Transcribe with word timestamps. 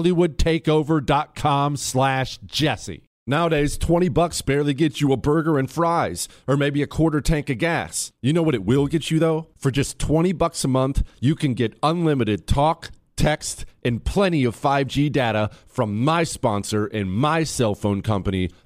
hollywoodtakeover.com 0.00 1.76
slash 1.76 2.38
jesse. 2.46 3.04
Nowadays, 3.26 3.78
20 3.78 4.08
bucks 4.08 4.42
barely 4.42 4.74
gets 4.74 5.00
you 5.00 5.12
a 5.12 5.16
burger 5.16 5.58
and 5.58 5.70
fries, 5.70 6.26
or 6.48 6.56
maybe 6.56 6.82
a 6.82 6.86
quarter 6.86 7.20
tank 7.20 7.48
of 7.48 7.58
gas. 7.58 8.12
You 8.22 8.32
know 8.32 8.42
what 8.42 8.54
it 8.54 8.64
will 8.64 8.86
get 8.86 9.10
you 9.10 9.18
though? 9.18 9.48
For 9.56 9.70
just 9.70 9.98
20 9.98 10.32
bucks 10.32 10.64
a 10.64 10.68
month, 10.68 11.02
you 11.20 11.36
can 11.36 11.54
get 11.54 11.78
unlimited 11.82 12.46
talk, 12.48 12.90
text, 13.16 13.66
and 13.84 14.04
plenty 14.04 14.44
of 14.44 14.56
5G 14.56 15.12
data 15.12 15.50
from 15.68 16.02
my 16.02 16.24
sponsor 16.24 16.86
and 16.86 17.12
my 17.12 17.44
cell 17.44 17.74
phone 17.74 18.02
company, 18.02 18.50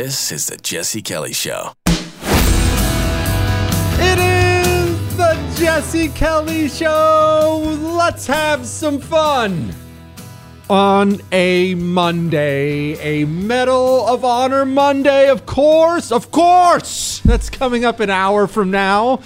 This 0.00 0.30
is 0.30 0.46
the 0.46 0.56
Jesse 0.56 1.02
Kelly 1.02 1.32
Show. 1.32 1.72
It 3.98 4.18
is 4.20 5.16
the 5.16 5.54
Jesse 5.56 6.10
Kelly 6.10 6.68
Show. 6.68 7.60
Let's 7.98 8.24
have 8.28 8.64
some 8.64 9.00
fun. 9.00 9.74
On 10.70 11.20
a 11.32 11.74
Monday, 11.74 12.92
a 13.00 13.24
Medal 13.26 14.06
of 14.06 14.24
Honor 14.24 14.64
Monday, 14.64 15.30
of 15.30 15.46
course, 15.46 16.12
of 16.12 16.30
course. 16.30 17.18
That's 17.24 17.50
coming 17.50 17.84
up 17.84 17.98
an 17.98 18.08
hour 18.08 18.46
from 18.46 18.70
now. 18.70 19.18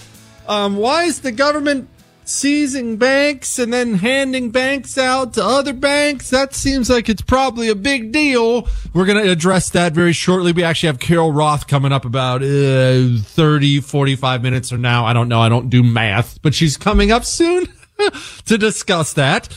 Um, 0.49 0.79
why 0.79 1.05
is 1.05 1.21
the 1.21 1.33
government 1.33 1.91
seizing 2.33 2.97
banks 2.97 3.59
and 3.59 3.73
then 3.73 3.95
handing 3.95 4.51
banks 4.51 4.97
out 4.97 5.35
to 5.35 5.45
other 5.45 5.73
banks. 5.73 6.31
That 6.31 6.55
seems 6.55 6.89
like 6.89 7.09
it's 7.09 7.23
probably 7.23 7.69
a 7.69 7.75
big 7.75 8.11
deal. 8.11 8.67
We're 8.95 9.05
going 9.05 9.23
to 9.23 9.31
address 9.31 9.71
that 9.71 9.93
very 9.93 10.13
shortly. 10.13 10.53
We 10.53 10.65
actually 10.65 10.89
have 10.89 10.99
Carol 10.99 11.31
Roth 11.31 11.67
coming 11.67 11.93
up 11.93 12.05
about 12.05 12.43
uh, 12.43 13.19
30, 13.23 13.81
45 13.81 14.43
minutes 14.43 14.71
from 14.71 14.81
now. 14.81 15.05
I 15.05 15.13
don't 15.13 15.29
know. 15.29 15.41
I 15.41 15.49
don't 15.49 15.69
do 15.69 15.83
math, 15.83 16.41
but 16.43 16.55
she's 16.55 16.77
coming 16.77 17.13
up 17.13 17.25
soon 17.25 17.67
to 18.47 18.59
discuss 18.59 19.13
that. 19.13 19.49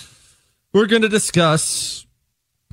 We're 0.73 0.87
going 0.87 1.03
to 1.03 1.09
discuss 1.09 2.05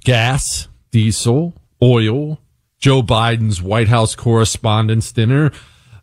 gas, 0.05 0.67
diesel, 0.91 1.55
oil, 1.81 2.41
Joe 2.79 3.03
Biden's 3.03 3.63
White 3.63 3.87
House 3.87 4.17
Correspondents' 4.17 5.13
Dinner 5.13 5.53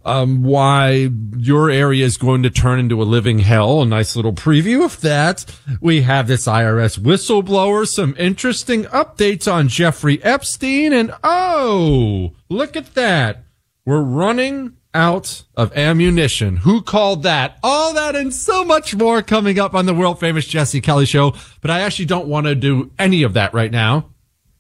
um, 0.06 0.44
why 0.44 1.10
your 1.38 1.70
area 1.70 2.06
is 2.06 2.18
going 2.18 2.44
to 2.44 2.50
turn 2.50 2.80
into 2.80 3.02
a 3.02 3.04
living 3.04 3.40
hell. 3.40 3.82
A 3.82 3.86
nice 3.86 4.16
little 4.16 4.34
preview 4.34 4.86
of 4.86 5.02
that. 5.02 5.46
We 5.82 6.02
have 6.02 6.28
this 6.28 6.46
IRS 6.46 7.00
whistleblower, 7.00 7.88
some 7.88 8.16
interesting 8.18 8.86
updates 8.86 9.52
on 9.52 9.68
Jeffrey 9.68 10.24
Epstein, 10.24 10.94
and 10.94 11.14
oh, 11.24 12.34
look 12.50 12.76
at 12.76 12.96
that. 12.96 13.44
We're 13.86 14.02
running 14.02 14.78
out 14.94 15.44
of 15.56 15.76
ammunition. 15.78 16.58
Who 16.58 16.81
called 16.81 17.24
that? 17.24 17.60
All 17.64 17.94
that 17.94 18.16
and 18.16 18.34
so 18.34 18.64
much 18.64 18.96
more 18.96 19.22
coming 19.22 19.60
up 19.60 19.76
on 19.76 19.86
the 19.86 19.94
world 19.94 20.20
famous 20.20 20.48
Jesse 20.48 20.81
Kelly 20.81 21.06
show. 21.06 21.36
But 21.62 21.72
I 21.72 21.81
actually 21.81 22.06
don't 22.06 22.28
want 22.28 22.48
to 22.48 22.56
do 22.56 22.92
any 22.98 23.24
of 23.24 23.34
that 23.34 23.54
right 23.54 23.72
now. 23.72 24.10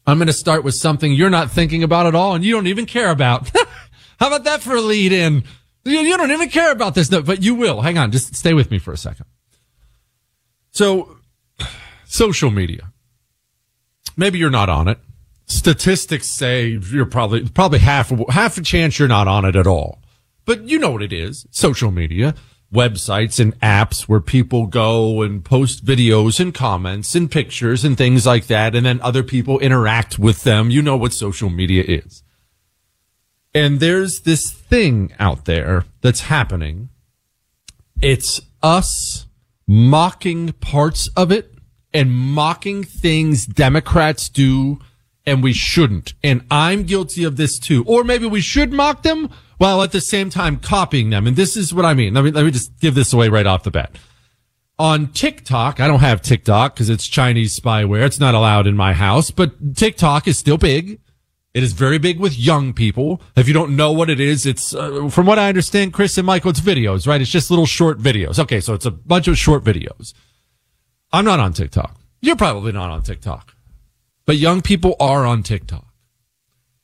I'm 0.05 0.17
going 0.17 0.27
to 0.27 0.33
start 0.33 0.63
with 0.63 0.75
something 0.75 1.13
you're 1.13 1.29
not 1.29 1.51
thinking 1.51 1.83
about 1.83 2.07
at 2.07 2.15
all 2.15 2.35
and 2.35 2.43
you 2.43 2.53
don't 2.53 2.67
even 2.67 2.85
care 2.85 3.11
about. 3.11 3.51
How 4.19 4.27
about 4.27 4.43
that 4.43 4.61
for 4.61 4.75
a 4.75 4.81
lead 4.81 5.11
in? 5.13 5.43
You, 5.85 5.99
you 5.99 6.17
don't 6.17 6.31
even 6.31 6.49
care 6.49 6.71
about 6.71 6.93
this, 6.93 7.09
no, 7.09 7.21
but 7.21 7.41
you 7.41 7.55
will. 7.55 7.81
Hang 7.81 7.97
on. 7.97 8.11
Just 8.11 8.35
stay 8.35 8.53
with 8.53 8.69
me 8.69 8.77
for 8.77 8.91
a 8.91 8.97
second. 8.97 9.25
So, 10.71 11.17
social 12.05 12.51
media. 12.51 12.91
Maybe 14.17 14.37
you're 14.37 14.49
not 14.49 14.69
on 14.69 14.87
it. 14.87 14.99
Statistics 15.45 16.27
say 16.27 16.67
you're 16.91 17.05
probably, 17.05 17.47
probably 17.47 17.79
half, 17.79 18.11
half 18.29 18.57
a 18.57 18.61
chance 18.61 18.99
you're 18.99 19.07
not 19.07 19.27
on 19.27 19.45
it 19.45 19.55
at 19.55 19.65
all. 19.65 20.01
But 20.45 20.63
you 20.67 20.79
know 20.79 20.91
what 20.91 21.01
it 21.01 21.13
is. 21.13 21.47
Social 21.51 21.89
media, 21.89 22.35
websites 22.73 23.39
and 23.39 23.59
apps 23.61 24.01
where 24.03 24.19
people 24.19 24.67
go 24.67 25.21
and 25.21 25.43
post 25.43 25.85
videos 25.85 26.39
and 26.39 26.53
comments 26.53 27.15
and 27.15 27.31
pictures 27.31 27.85
and 27.85 27.97
things 27.97 28.25
like 28.25 28.47
that. 28.47 28.75
And 28.75 28.85
then 28.85 28.99
other 29.01 29.23
people 29.23 29.59
interact 29.59 30.19
with 30.19 30.43
them. 30.43 30.69
You 30.69 30.81
know 30.81 30.97
what 30.97 31.13
social 31.13 31.49
media 31.49 31.83
is. 31.87 32.23
And 33.53 33.79
there's 33.79 34.21
this 34.21 34.51
thing 34.51 35.13
out 35.19 35.45
there 35.45 35.85
that's 36.01 36.21
happening. 36.21 36.89
It's 38.01 38.41
us 38.61 39.25
mocking 39.67 40.53
parts 40.53 41.09
of 41.15 41.31
it 41.31 41.53
and 41.93 42.11
mocking 42.11 42.83
things 42.83 43.45
Democrats 43.45 44.29
do 44.29 44.79
and 45.25 45.43
we 45.43 45.53
shouldn't. 45.53 46.13
And 46.23 46.45
I'm 46.49 46.83
guilty 46.83 47.23
of 47.23 47.37
this 47.37 47.59
too. 47.59 47.83
Or 47.87 48.03
maybe 48.03 48.25
we 48.25 48.41
should 48.41 48.71
mock 48.71 49.03
them 49.03 49.29
while 49.57 49.81
at 49.83 49.91
the 49.91 50.01
same 50.01 50.29
time 50.29 50.57
copying 50.57 51.09
them. 51.09 51.27
And 51.27 51.35
this 51.35 51.57
is 51.57 51.73
what 51.73 51.85
I 51.85 51.93
mean. 51.93 52.13
Let 52.13 52.23
me, 52.23 52.31
let 52.31 52.45
me 52.45 52.51
just 52.51 52.79
give 52.79 52.95
this 52.95 53.13
away 53.13 53.29
right 53.29 53.45
off 53.45 53.63
the 53.63 53.71
bat. 53.71 53.97
on 54.79 55.07
TikTok. 55.07 55.79
I 55.79 55.87
don't 55.87 55.99
have 55.99 56.21
TikTok 56.21 56.73
because 56.73 56.89
it's 56.89 57.05
Chinese 57.05 57.59
spyware. 57.59 58.05
It's 58.05 58.19
not 58.19 58.33
allowed 58.33 58.65
in 58.65 58.77
my 58.77 58.93
house, 58.93 59.29
but 59.29 59.75
TikTok 59.75 60.27
is 60.27 60.37
still 60.37 60.57
big. 60.57 61.01
It 61.53 61.63
is 61.63 61.73
very 61.73 61.97
big 61.97 62.19
with 62.19 62.37
young 62.37 62.73
people. 62.73 63.21
If 63.35 63.47
you 63.47 63.53
don't 63.53 63.75
know 63.75 63.91
what 63.91 64.09
it 64.09 64.19
is, 64.19 64.45
it's, 64.45 64.73
uh, 64.75 65.09
from 65.09 65.25
what 65.25 65.39
I 65.39 65.49
understand, 65.49 65.93
Chris 65.93 66.17
and 66.17 66.27
Michael, 66.27 66.51
it's 66.51 66.59
videos, 66.59 67.07
right? 67.07 67.19
It's 67.19 67.31
just 67.31 67.49
little 67.49 67.65
short 67.65 67.99
videos. 67.99 68.37
Okay. 68.37 68.59
So 68.59 68.73
it's 68.73 68.85
a 68.85 68.91
bunch 68.91 69.27
of 69.27 69.37
short 69.37 69.63
videos. 69.63 70.13
I'm 71.11 71.25
not 71.25 71.39
on 71.39 71.53
TikTok. 71.53 71.97
You're 72.21 72.35
probably 72.35 72.71
not 72.71 72.91
on 72.91 73.01
TikTok, 73.01 73.55
but 74.25 74.37
young 74.37 74.61
people 74.61 74.95
are 74.99 75.25
on 75.25 75.41
TikTok. 75.41 75.87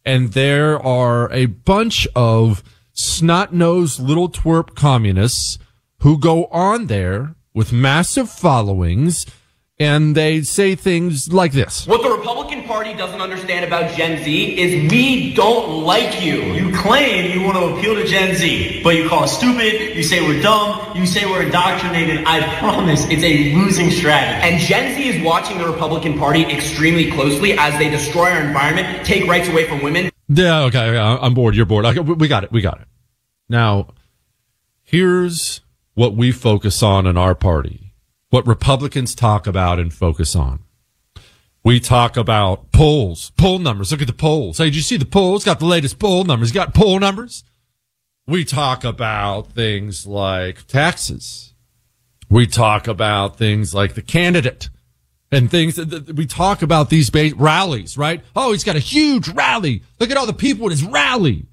And 0.04 0.34
there 0.34 0.80
are 0.82 1.32
a 1.32 1.46
bunch 1.48 2.08
of 2.16 2.64
snot-nosed 2.94 4.00
little 4.00 4.30
twerp 4.30 4.76
communists 4.76 5.60
who 6.00 6.18
go 6.18 6.46
on 6.46 6.88
there 6.88 7.36
with 7.54 7.74
massive 7.74 8.30
followings 8.30 9.26
and 9.78 10.16
they 10.16 10.42
say 10.42 10.76
things 10.76 11.34
like 11.34 11.52
this. 11.52 11.86
What 11.86 12.02
the 12.02 12.10
Republican 12.10 12.64
Party 12.64 12.94
doesn't 12.94 13.20
understand 13.20 13.66
about 13.66 13.96
Gen 13.96 14.24
Z 14.24 14.58
is 14.58 14.90
we 14.90 15.34
don't 15.34 15.84
like 15.84 16.24
you. 16.24 16.42
You 16.54 16.74
claim 16.74 17.38
you 17.38 17.46
want 17.46 17.58
to 17.58 17.76
appeal 17.76 17.96
to 17.96 18.06
Gen 18.06 18.36
Z, 18.36 18.82
but 18.84 18.96
you 18.96 19.10
call 19.10 19.24
us 19.24 19.38
stupid, 19.38 19.96
you 19.96 20.04
say 20.04 20.22
we're 20.22 20.42
dumb, 20.42 20.96
you 20.96 21.06
say 21.06 21.26
we're 21.26 21.44
indoctrinated. 21.44 22.24
I 22.26 22.58
promise 22.60 23.06
it's 23.10 23.24
a 23.24 23.54
losing 23.54 23.92
strategy. 23.92 24.50
And 24.50 24.62
Gen 24.62 24.96
Z 24.96 25.08
is 25.08 25.24
watching 25.24 25.58
the 25.58 25.68
Republican 25.68 26.18
Party 26.18 26.44
extremely 26.44 27.12
closely 27.12 27.58
as 27.58 27.78
they 27.78 27.90
destroy 27.90 28.32
our 28.32 28.42
environment, 28.42 29.06
take 29.06 29.28
rights 29.28 29.50
away 29.50 29.68
from 29.68 29.82
women. 29.82 30.10
Yeah, 30.30 30.62
okay, 30.64 30.98
I'm 30.98 31.34
bored. 31.34 31.56
You're 31.56 31.66
bored. 31.66 31.86
Okay, 31.86 32.00
we 32.00 32.28
got 32.28 32.44
it. 32.44 32.52
We 32.52 32.62
got 32.62 32.80
it. 32.80 32.88
Now, 33.50 33.90
here's 34.84 35.62
what 35.94 36.16
we 36.16 36.32
focus 36.32 36.82
on 36.82 37.06
in 37.06 37.18
our 37.18 37.36
party 37.36 37.85
what 38.30 38.48
Republicans 38.48 39.16
talk 39.16 39.48
about 39.48 39.80
and 39.80 39.94
focus 39.94 40.36
on. 40.36 40.60
We 41.64 41.80
talk 41.80 42.16
about 42.16 42.72
polls, 42.72 43.32
poll 43.38 43.58
numbers. 43.58 43.92
Look 43.92 44.02
at 44.02 44.08
the 44.08 44.14
polls. 44.14 44.60
Hey, 44.60 44.66
did 44.66 44.76
you 44.76 44.82
see 44.82 44.98
the 44.98 45.06
polls? 45.06 45.44
Got 45.44 45.60
the 45.60 45.66
latest 45.66 45.98
poll 45.98 46.24
numbers. 46.24 46.52
Got 46.52 46.76
poll 46.76 47.00
numbers. 47.00 47.44
We 48.28 48.46
talk 48.46 48.84
about 48.84 49.52
things 49.52 50.06
like 50.06 50.68
taxes. 50.68 51.54
We 52.30 52.48
talk 52.48 52.88
about 52.88 53.38
things 53.38 53.74
like 53.74 53.96
the 53.96 54.02
candidate 54.02 54.70
and 55.32 55.50
things 55.50 55.76
that, 55.76 56.16
we 56.16 56.26
talk 56.26 56.62
about 56.62 56.90
these 56.90 57.12
rallies, 57.36 57.98
right? 57.98 58.24
Oh, 58.36 58.52
he's 58.52 58.64
got 58.64 58.76
a 58.76 58.80
huge 58.80 59.30
rally. 59.30 59.84
Look 60.00 60.12
at 60.12 60.18
all 60.18 60.26
the 60.26 60.34
people 60.34 60.66
at 60.68 60.72
his 60.72 60.84
rally. 60.84 61.46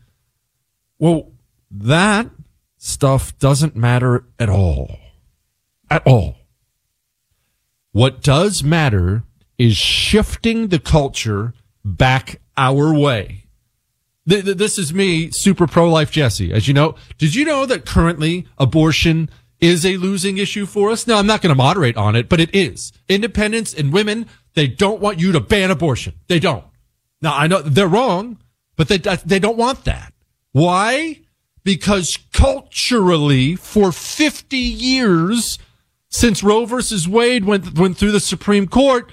Well, 0.98 1.32
that 1.70 2.30
stuff 2.76 3.38
doesn't 3.38 3.76
matter 3.76 4.24
at 4.38 4.48
all. 4.48 4.98
At 5.90 6.06
all. 6.06 6.36
What 7.92 8.22
does 8.22 8.62
matter 8.62 9.22
is 9.58 9.76
shifting 9.76 10.68
the 10.68 10.78
culture 10.78 11.54
back 11.84 12.40
our 12.56 12.92
way. 12.92 13.44
This 14.24 14.78
is 14.78 14.94
me, 14.94 15.30
super 15.30 15.66
pro-life 15.66 16.10
Jesse. 16.10 16.52
As 16.52 16.68
you 16.68 16.74
know, 16.74 16.94
did 17.18 17.34
you 17.34 17.44
know 17.44 17.66
that 17.66 17.86
currently 17.86 18.46
abortion 18.56 19.28
is 19.60 19.84
a 19.84 19.96
losing 19.96 20.38
issue 20.38 20.64
for 20.64 20.90
us? 20.90 21.06
Now, 21.06 21.18
I'm 21.18 21.26
not 21.26 21.42
going 21.42 21.50
to 21.50 21.56
moderate 21.56 21.96
on 21.96 22.14
it, 22.14 22.28
but 22.28 22.40
it 22.40 22.54
is. 22.54 22.92
Independents 23.08 23.74
and 23.74 23.92
women, 23.92 24.26
they 24.54 24.68
don't 24.68 25.00
want 25.00 25.18
you 25.18 25.32
to 25.32 25.40
ban 25.40 25.72
abortion. 25.72 26.14
They 26.28 26.38
don't. 26.38 26.64
Now, 27.20 27.36
I 27.36 27.48
know 27.48 27.62
they're 27.62 27.88
wrong, 27.88 28.38
but 28.76 28.88
they, 28.88 28.98
they 28.98 29.40
don't 29.40 29.56
want 29.56 29.84
that. 29.84 30.12
Why? 30.52 31.20
Because 31.64 32.18
culturally, 32.32 33.56
for 33.56 33.90
50 33.90 34.56
years, 34.56 35.58
since 36.12 36.42
Roe 36.42 36.66
versus 36.66 37.08
Wade 37.08 37.46
went, 37.46 37.78
went 37.78 37.96
through 37.96 38.12
the 38.12 38.20
Supreme 38.20 38.68
Court, 38.68 39.10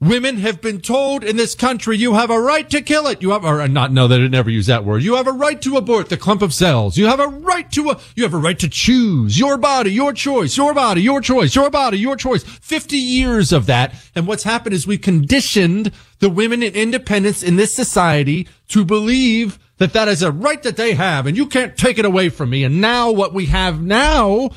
women 0.00 0.36
have 0.36 0.60
been 0.60 0.82
told 0.82 1.24
in 1.24 1.36
this 1.36 1.54
country, 1.54 1.96
you 1.96 2.12
have 2.12 2.28
a 2.28 2.38
right 2.38 2.68
to 2.68 2.82
kill 2.82 3.06
it. 3.06 3.22
You 3.22 3.30
have, 3.30 3.42
or 3.42 3.62
uh, 3.62 3.66
not, 3.66 3.90
no, 3.90 4.06
they 4.06 4.18
didn't 4.18 4.34
ever 4.34 4.50
use 4.50 4.66
that 4.66 4.84
word. 4.84 5.02
You 5.02 5.16
have 5.16 5.26
a 5.26 5.32
right 5.32 5.60
to 5.62 5.78
abort 5.78 6.10
the 6.10 6.18
clump 6.18 6.42
of 6.42 6.52
cells. 6.52 6.98
You 6.98 7.06
have 7.06 7.20
a 7.20 7.26
right 7.26 7.72
to, 7.72 7.88
a, 7.90 8.00
you 8.14 8.22
have 8.22 8.34
a 8.34 8.38
right 8.38 8.58
to 8.58 8.68
choose 8.68 9.38
your 9.38 9.56
body, 9.56 9.90
your 9.90 10.12
choice, 10.12 10.58
your 10.58 10.74
body, 10.74 11.00
your 11.00 11.22
choice, 11.22 11.54
your 11.54 11.70
body, 11.70 11.98
your 11.98 12.16
choice. 12.16 12.44
50 12.44 12.98
years 12.98 13.50
of 13.50 13.64
that. 13.66 13.94
And 14.14 14.26
what's 14.26 14.44
happened 14.44 14.74
is 14.74 14.86
we 14.86 14.98
conditioned 14.98 15.90
the 16.18 16.28
women 16.28 16.62
in 16.62 16.74
independence 16.74 17.42
in 17.42 17.56
this 17.56 17.74
society 17.74 18.46
to 18.68 18.84
believe 18.84 19.58
that 19.78 19.94
that 19.94 20.08
is 20.08 20.22
a 20.22 20.30
right 20.30 20.62
that 20.64 20.76
they 20.76 20.92
have 20.94 21.26
and 21.26 21.36
you 21.36 21.46
can't 21.46 21.78
take 21.78 21.98
it 21.98 22.04
away 22.04 22.28
from 22.28 22.50
me. 22.50 22.62
And 22.62 22.82
now 22.82 23.10
what 23.10 23.32
we 23.32 23.46
have 23.46 23.80
now 23.80 24.50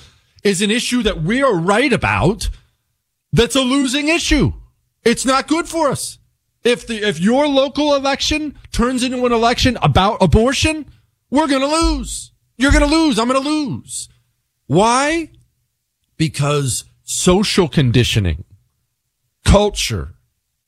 is 0.43 0.61
an 0.61 0.71
issue 0.71 1.03
that 1.03 1.21
we 1.21 1.41
are 1.41 1.55
right 1.55 1.91
about 1.91 2.49
that's 3.31 3.55
a 3.55 3.61
losing 3.61 4.07
issue. 4.07 4.53
It's 5.03 5.25
not 5.25 5.47
good 5.47 5.67
for 5.67 5.89
us. 5.89 6.19
If 6.63 6.87
the, 6.87 7.07
if 7.07 7.19
your 7.19 7.47
local 7.47 7.95
election 7.95 8.57
turns 8.71 9.03
into 9.03 9.25
an 9.25 9.31
election 9.31 9.77
about 9.81 10.21
abortion, 10.21 10.85
we're 11.29 11.47
going 11.47 11.61
to 11.61 11.67
lose. 11.67 12.31
You're 12.57 12.71
going 12.71 12.87
to 12.87 12.95
lose. 12.95 13.17
I'm 13.17 13.29
going 13.29 13.41
to 13.41 13.49
lose. 13.49 14.09
Why? 14.67 15.31
Because 16.17 16.83
social 17.03 17.69
conditioning, 17.69 18.43
culture, 19.45 20.15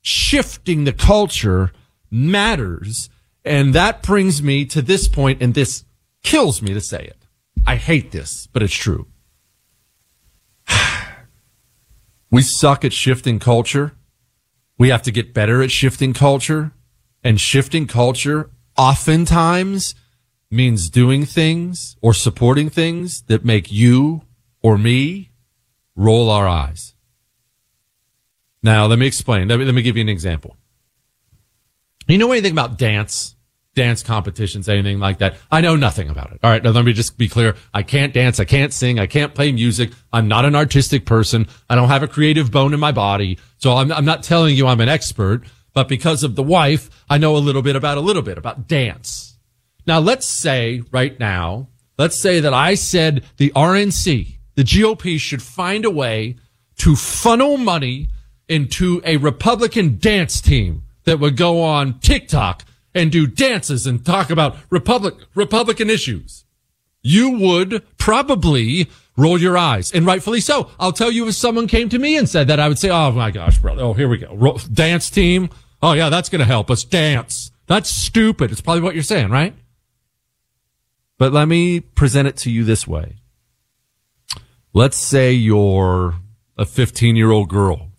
shifting 0.01 0.85
the 0.85 0.93
culture 0.93 1.71
matters. 2.09 3.09
And 3.43 3.73
that 3.73 4.01
brings 4.01 4.41
me 4.41 4.65
to 4.65 4.81
this 4.81 5.07
point, 5.07 5.41
and 5.41 5.53
this 5.53 5.83
kills 6.23 6.61
me 6.61 6.73
to 6.73 6.81
say 6.81 7.03
it. 7.03 7.17
I 7.65 7.75
hate 7.75 8.11
this, 8.11 8.47
but 8.47 8.63
it's 8.63 8.73
true. 8.73 9.07
We 12.31 12.41
suck 12.41 12.85
at 12.85 12.93
shifting 12.93 13.39
culture. 13.39 13.93
We 14.77 14.89
have 14.89 15.01
to 15.03 15.11
get 15.11 15.33
better 15.33 15.61
at 15.61 15.69
shifting 15.69 16.13
culture. 16.13 16.71
And 17.23 17.39
shifting 17.39 17.85
culture 17.85 18.49
oftentimes 18.77 19.93
means 20.49 20.89
doing 20.89 21.25
things 21.25 21.97
or 22.01 22.13
supporting 22.13 22.69
things 22.69 23.21
that 23.23 23.45
make 23.45 23.71
you 23.71 24.23
or 24.63 24.77
me 24.77 25.31
roll 25.95 26.29
our 26.29 26.47
eyes. 26.47 26.95
Now, 28.63 28.85
let 28.85 28.97
me 28.97 29.07
explain. 29.07 29.47
Let 29.47 29.59
me, 29.59 29.65
let 29.65 29.75
me 29.75 29.81
give 29.81 29.97
you 29.97 30.01
an 30.01 30.09
example. 30.09 30.55
You 32.07 32.17
know 32.17 32.31
anything 32.31 32.51
about 32.51 32.77
dance? 32.77 33.35
Dance 33.73 34.03
competitions, 34.03 34.67
anything 34.67 34.99
like 34.99 35.19
that. 35.19 35.35
I 35.49 35.61
know 35.61 35.75
nothing 35.75 36.09
about 36.09 36.31
it. 36.31 36.39
All 36.43 36.49
right. 36.49 36.63
Now 36.63 36.71
let 36.71 36.85
me 36.85 36.93
just 36.93 37.17
be 37.17 37.29
clear. 37.29 37.55
I 37.73 37.83
can't 37.83 38.13
dance. 38.13 38.39
I 38.39 38.45
can't 38.45 38.73
sing. 38.73 38.99
I 38.99 39.07
can't 39.07 39.33
play 39.33 39.51
music. 39.51 39.91
I'm 40.11 40.27
not 40.27 40.45
an 40.45 40.55
artistic 40.55 41.05
person. 41.05 41.47
I 41.69 41.75
don't 41.75 41.87
have 41.87 42.03
a 42.03 42.07
creative 42.07 42.51
bone 42.51 42.73
in 42.73 42.79
my 42.79 42.91
body. 42.91 43.37
So 43.57 43.73
I'm, 43.77 43.91
I'm 43.91 44.05
not 44.05 44.23
telling 44.23 44.55
you 44.55 44.67
I'm 44.67 44.81
an 44.81 44.89
expert, 44.89 45.43
but 45.73 45.87
because 45.87 46.23
of 46.23 46.35
the 46.35 46.43
wife, 46.43 46.89
I 47.09 47.17
know 47.17 47.35
a 47.35 47.39
little 47.39 47.61
bit 47.61 47.75
about 47.75 47.97
a 47.97 48.01
little 48.01 48.21
bit 48.21 48.37
about 48.37 48.67
dance. 48.67 49.37
Now 49.87 49.99
let's 49.99 50.25
say 50.25 50.83
right 50.91 51.17
now, 51.19 51.69
let's 51.97 52.19
say 52.19 52.41
that 52.41 52.53
I 52.53 52.75
said 52.75 53.23
the 53.37 53.51
RNC, 53.51 54.37
the 54.55 54.63
GOP 54.63 55.19
should 55.19 55.41
find 55.41 55.85
a 55.85 55.89
way 55.89 56.35
to 56.79 56.95
funnel 56.95 57.57
money 57.57 58.09
into 58.49 59.01
a 59.05 59.15
Republican 59.17 59.97
dance 59.97 60.41
team 60.41 60.83
that 61.05 61.19
would 61.19 61.37
go 61.37 61.61
on 61.61 61.99
TikTok 61.99 62.63
and 62.93 63.11
do 63.11 63.27
dances 63.27 63.87
and 63.87 64.05
talk 64.05 64.29
about 64.29 64.57
Republic, 64.69 65.15
Republican 65.35 65.89
issues, 65.89 66.45
you 67.01 67.31
would 67.31 67.83
probably 67.97 68.89
roll 69.17 69.39
your 69.39 69.57
eyes 69.57 69.91
and 69.91 70.05
rightfully 70.05 70.39
so. 70.39 70.69
I'll 70.79 70.91
tell 70.91 71.11
you 71.11 71.27
if 71.27 71.35
someone 71.35 71.67
came 71.67 71.89
to 71.89 71.99
me 71.99 72.17
and 72.17 72.27
said 72.27 72.47
that, 72.47 72.59
I 72.59 72.67
would 72.67 72.79
say, 72.79 72.89
Oh 72.89 73.11
my 73.11 73.31
gosh, 73.31 73.57
brother. 73.57 73.83
Oh, 73.83 73.93
here 73.93 74.07
we 74.07 74.17
go. 74.17 74.57
Dance 74.71 75.09
team. 75.09 75.49
Oh 75.81 75.93
yeah, 75.93 76.09
that's 76.09 76.29
going 76.29 76.39
to 76.39 76.45
help 76.45 76.69
us 76.69 76.83
dance. 76.83 77.51
That's 77.67 77.89
stupid. 77.89 78.51
It's 78.51 78.61
probably 78.61 78.81
what 78.81 78.93
you're 78.93 79.03
saying, 79.03 79.29
right? 79.29 79.55
But 81.17 81.33
let 81.33 81.47
me 81.47 81.79
present 81.79 82.27
it 82.27 82.37
to 82.37 82.51
you 82.51 82.63
this 82.63 82.87
way. 82.87 83.17
Let's 84.73 84.97
say 84.97 85.33
you're 85.33 86.15
a 86.57 86.65
15 86.65 87.15
year 87.15 87.31
old 87.31 87.49
girl 87.49 87.89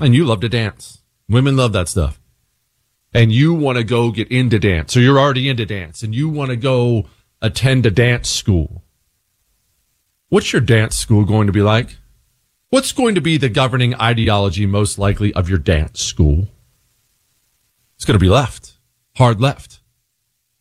and 0.00 0.14
you 0.14 0.24
love 0.24 0.40
to 0.40 0.48
dance. 0.48 1.02
Women 1.28 1.56
love 1.56 1.72
that 1.72 1.88
stuff 1.88 2.20
and 3.14 3.32
you 3.32 3.54
want 3.54 3.78
to 3.78 3.84
go 3.84 4.10
get 4.10 4.28
into 4.28 4.58
dance, 4.58 4.96
or 4.96 5.00
you're 5.00 5.18
already 5.18 5.48
into 5.48 5.64
dance, 5.64 6.02
and 6.02 6.14
you 6.14 6.28
want 6.28 6.50
to 6.50 6.56
go 6.56 7.06
attend 7.40 7.86
a 7.86 7.90
dance 7.90 8.28
school, 8.28 8.82
what's 10.28 10.52
your 10.52 10.60
dance 10.60 10.96
school 10.96 11.24
going 11.24 11.46
to 11.46 11.52
be 11.52 11.62
like? 11.62 11.96
What's 12.70 12.92
going 12.92 13.14
to 13.14 13.20
be 13.20 13.36
the 13.36 13.48
governing 13.48 13.94
ideology 14.00 14.66
most 14.66 14.98
likely 14.98 15.32
of 15.34 15.48
your 15.48 15.58
dance 15.58 16.00
school? 16.00 16.48
It's 17.94 18.04
going 18.04 18.18
to 18.18 18.24
be 18.24 18.28
left, 18.28 18.72
hard 19.16 19.40
left. 19.40 19.73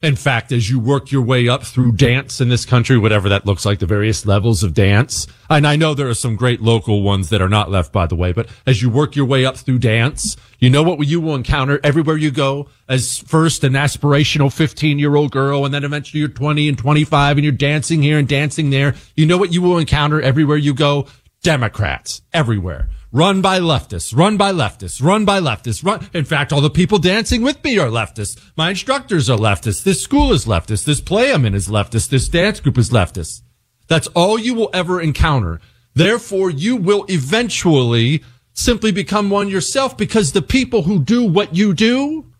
In 0.04 0.18
fact, 0.18 0.52
as 0.52 0.70
you 0.70 0.82
work 0.82 1.14
your 1.14 1.22
way 1.22 1.48
up 1.48 1.64
through 1.64 1.94
dance 1.94 2.42
in 2.42 2.50
this 2.50 2.66
country, 2.66 2.98
whatever 2.98 3.30
that 3.30 3.46
looks 3.46 3.66
like, 3.66 3.80
the 3.80 3.86
various 3.86 4.26
levels 4.26 4.62
of 4.62 4.74
dance, 4.74 5.28
and 5.50 5.66
I 5.66 5.78
know 5.78 5.94
there 5.94 6.10
are 6.10 6.14
some 6.14 6.36
great 6.36 6.62
local 6.62 7.04
ones 7.04 7.30
that 7.30 7.42
are 7.42 7.48
not 7.48 7.72
left, 7.72 7.94
by 7.94 8.06
the 8.06 8.16
way, 8.16 8.34
but 8.34 8.50
as 8.68 8.82
you 8.82 8.90
work 8.90 9.16
your 9.16 9.26
way 9.26 9.46
up 9.46 9.56
through 9.56 9.80
dance, 9.80 10.36
you 10.60 10.70
know 10.70 10.84
what 10.84 11.08
you 11.08 11.22
will 11.22 11.36
encounter 11.36 11.80
everywhere 11.86 12.18
you 12.18 12.32
go 12.32 12.68
as 12.90 13.20
first 13.20 13.64
an 13.64 13.74
aspirational 13.74 14.52
15 14.52 15.00
year 15.00 15.16
old 15.16 15.32
girl, 15.32 15.64
and 15.64 15.74
then 15.74 15.86
eventually 15.86 16.20
you're 16.20 16.28
20 16.28 16.68
and 16.68 16.78
25 16.78 17.38
and 17.38 17.46
you're 17.46 17.54
dancing 17.54 18.02
here 18.02 18.20
and 18.20 18.28
dancing 18.28 18.72
there. 18.72 18.96
You 19.16 19.26
know 19.26 19.38
what 19.38 19.54
you 19.54 19.62
will 19.62 19.78
encounter 19.78 20.22
everywhere 20.22 20.58
you 20.58 20.74
go? 20.74 21.08
Democrats 21.44 22.24
everywhere. 22.34 22.90
Run 23.16 23.44
by 23.44 23.60
leftists, 23.60 24.18
run 24.18 24.38
by 24.38 24.52
leftists, 24.52 25.00
run 25.00 25.24
by 25.24 25.40
leftists, 25.40 25.86
run. 25.86 26.10
In 26.16 26.26
fact, 26.26 26.52
all 26.52 26.62
the 26.62 26.70
people 26.72 26.98
dancing 26.98 27.44
with 27.44 27.64
me 27.64 27.78
are 27.78 27.90
leftists. 27.90 28.42
My 28.58 28.72
instructors 28.72 29.30
are 29.30 29.38
leftists. 29.38 29.84
This 29.84 30.02
school 30.02 30.34
is 30.34 30.46
leftist. 30.46 30.86
This 30.86 31.00
play 31.00 31.32
I'm 31.32 31.46
in 31.46 31.54
is 31.54 31.68
leftist. 31.68 32.10
This 32.10 32.28
dance 32.28 32.60
group 32.60 32.76
is 32.76 32.90
leftist. 32.90 33.44
That's 33.88 34.08
all 34.08 34.40
you 34.40 34.56
will 34.56 34.72
ever 34.74 35.00
encounter. 35.00 35.62
Therefore, 35.94 36.50
you 36.50 36.76
will 36.76 37.06
eventually 37.08 38.24
simply 38.54 38.92
become 38.92 39.30
one 39.30 39.48
yourself 39.48 39.96
because 39.96 40.32
the 40.32 40.42
people 40.42 40.82
who 40.82 40.98
do 40.98 41.24
what 41.24 41.56
you 41.56 41.76
do, 41.76 42.32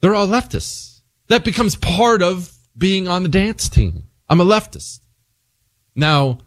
they're 0.00 0.14
all 0.14 0.28
leftists. 0.28 1.00
That 1.26 1.44
becomes 1.44 1.74
part 1.74 2.22
of 2.22 2.56
being 2.76 3.08
on 3.08 3.24
the 3.24 3.28
dance 3.28 3.68
team. 3.68 4.04
I'm 4.28 4.40
a 4.40 4.44
leftist. 4.44 5.00
Now, 5.96 6.38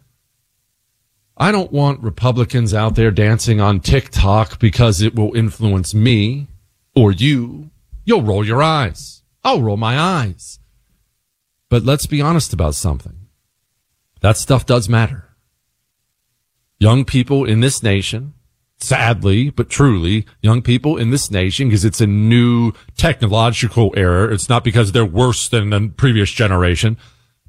I 1.42 1.50
don't 1.50 1.72
want 1.72 2.04
Republicans 2.04 2.72
out 2.72 2.94
there 2.94 3.10
dancing 3.10 3.60
on 3.60 3.80
TikTok 3.80 4.60
because 4.60 5.02
it 5.02 5.16
will 5.16 5.34
influence 5.34 5.92
me 5.92 6.46
or 6.94 7.10
you. 7.10 7.70
You'll 8.04 8.22
roll 8.22 8.46
your 8.46 8.62
eyes. 8.62 9.24
I'll 9.42 9.60
roll 9.60 9.76
my 9.76 9.98
eyes. 9.98 10.60
But 11.68 11.82
let's 11.82 12.06
be 12.06 12.22
honest 12.22 12.52
about 12.52 12.76
something. 12.76 13.26
That 14.20 14.36
stuff 14.36 14.66
does 14.66 14.88
matter. 14.88 15.30
Young 16.78 17.04
people 17.04 17.44
in 17.44 17.58
this 17.58 17.82
nation, 17.82 18.34
sadly, 18.78 19.50
but 19.50 19.68
truly, 19.68 20.24
young 20.42 20.62
people 20.62 20.96
in 20.96 21.10
this 21.10 21.28
nation, 21.28 21.70
because 21.70 21.84
it's 21.84 22.00
a 22.00 22.06
new 22.06 22.70
technological 22.96 23.92
era. 23.96 24.32
It's 24.32 24.48
not 24.48 24.62
because 24.62 24.92
they're 24.92 25.04
worse 25.04 25.48
than 25.48 25.70
the 25.70 25.92
previous 25.96 26.30
generation, 26.30 26.98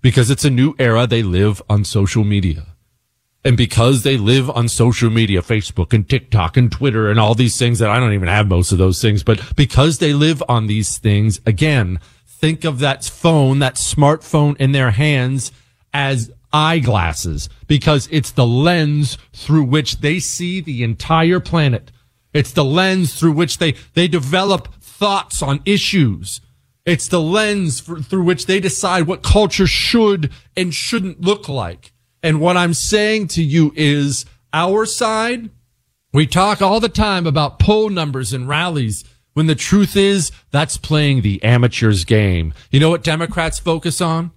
because 0.01 0.31
it's 0.31 0.45
a 0.45 0.49
new 0.49 0.73
era. 0.79 1.05
They 1.05 1.21
live 1.21 1.61
on 1.69 1.83
social 1.83 2.23
media. 2.23 2.72
And 3.45 3.57
because 3.57 4.03
they 4.03 4.15
live 4.15 4.49
on 4.49 4.69
social 4.69 5.09
media, 5.09 5.41
Facebook 5.41 5.91
and 5.91 6.07
TikTok 6.07 6.55
and 6.55 6.71
Twitter 6.71 7.11
and 7.11 7.19
all 7.19 7.35
these 7.35 7.57
things 7.57 7.79
that 7.79 7.89
I 7.89 7.99
don't 7.99 8.13
even 8.13 8.29
have 8.29 8.47
most 8.47 8.71
of 8.71 8.77
those 8.77 9.01
things, 9.01 9.21
but 9.23 9.55
because 9.55 9.97
they 9.97 10.13
live 10.13 10.41
on 10.47 10.67
these 10.67 10.97
things, 10.97 11.41
again, 11.45 11.99
think 12.25 12.63
of 12.63 12.79
that 12.79 13.03
phone, 13.03 13.59
that 13.59 13.75
smartphone 13.75 14.55
in 14.57 14.71
their 14.71 14.91
hands 14.91 15.51
as 15.93 16.31
eyeglasses 16.53 17.49
because 17.67 18.07
it's 18.11 18.31
the 18.31 18.45
lens 18.45 19.17
through 19.33 19.63
which 19.63 19.99
they 19.99 20.19
see 20.19 20.61
the 20.61 20.83
entire 20.83 21.39
planet. 21.39 21.91
It's 22.33 22.51
the 22.51 22.65
lens 22.65 23.19
through 23.19 23.33
which 23.33 23.57
they, 23.57 23.73
they 23.93 24.07
develop 24.07 24.73
thoughts 24.81 25.41
on 25.41 25.61
issues. 25.65 26.41
It's 26.85 27.07
the 27.07 27.21
lens 27.21 27.79
for, 27.79 27.99
through 27.99 28.23
which 28.23 28.45
they 28.45 28.59
decide 28.59 29.07
what 29.07 29.23
culture 29.23 29.67
should 29.67 30.31
and 30.55 30.73
shouldn't 30.73 31.21
look 31.21 31.47
like. 31.47 31.92
And 32.23 32.39
what 32.39 32.55
I'm 32.55 32.73
saying 32.73 33.27
to 33.29 33.43
you 33.43 33.73
is 33.75 34.25
our 34.53 34.85
side, 34.85 35.49
we 36.13 36.25
talk 36.25 36.61
all 36.61 36.79
the 36.79 36.89
time 36.89 37.27
about 37.27 37.59
poll 37.59 37.89
numbers 37.89 38.31
and 38.31 38.47
rallies 38.47 39.03
when 39.33 39.47
the 39.47 39.55
truth 39.55 39.97
is 39.97 40.31
that's 40.49 40.77
playing 40.77 41.21
the 41.21 41.43
amateurs 41.43 42.05
game. 42.05 42.53
You 42.71 42.79
know 42.79 42.89
what 42.89 43.03
Democrats 43.03 43.59
focus 43.59 43.99
on? 43.99 44.31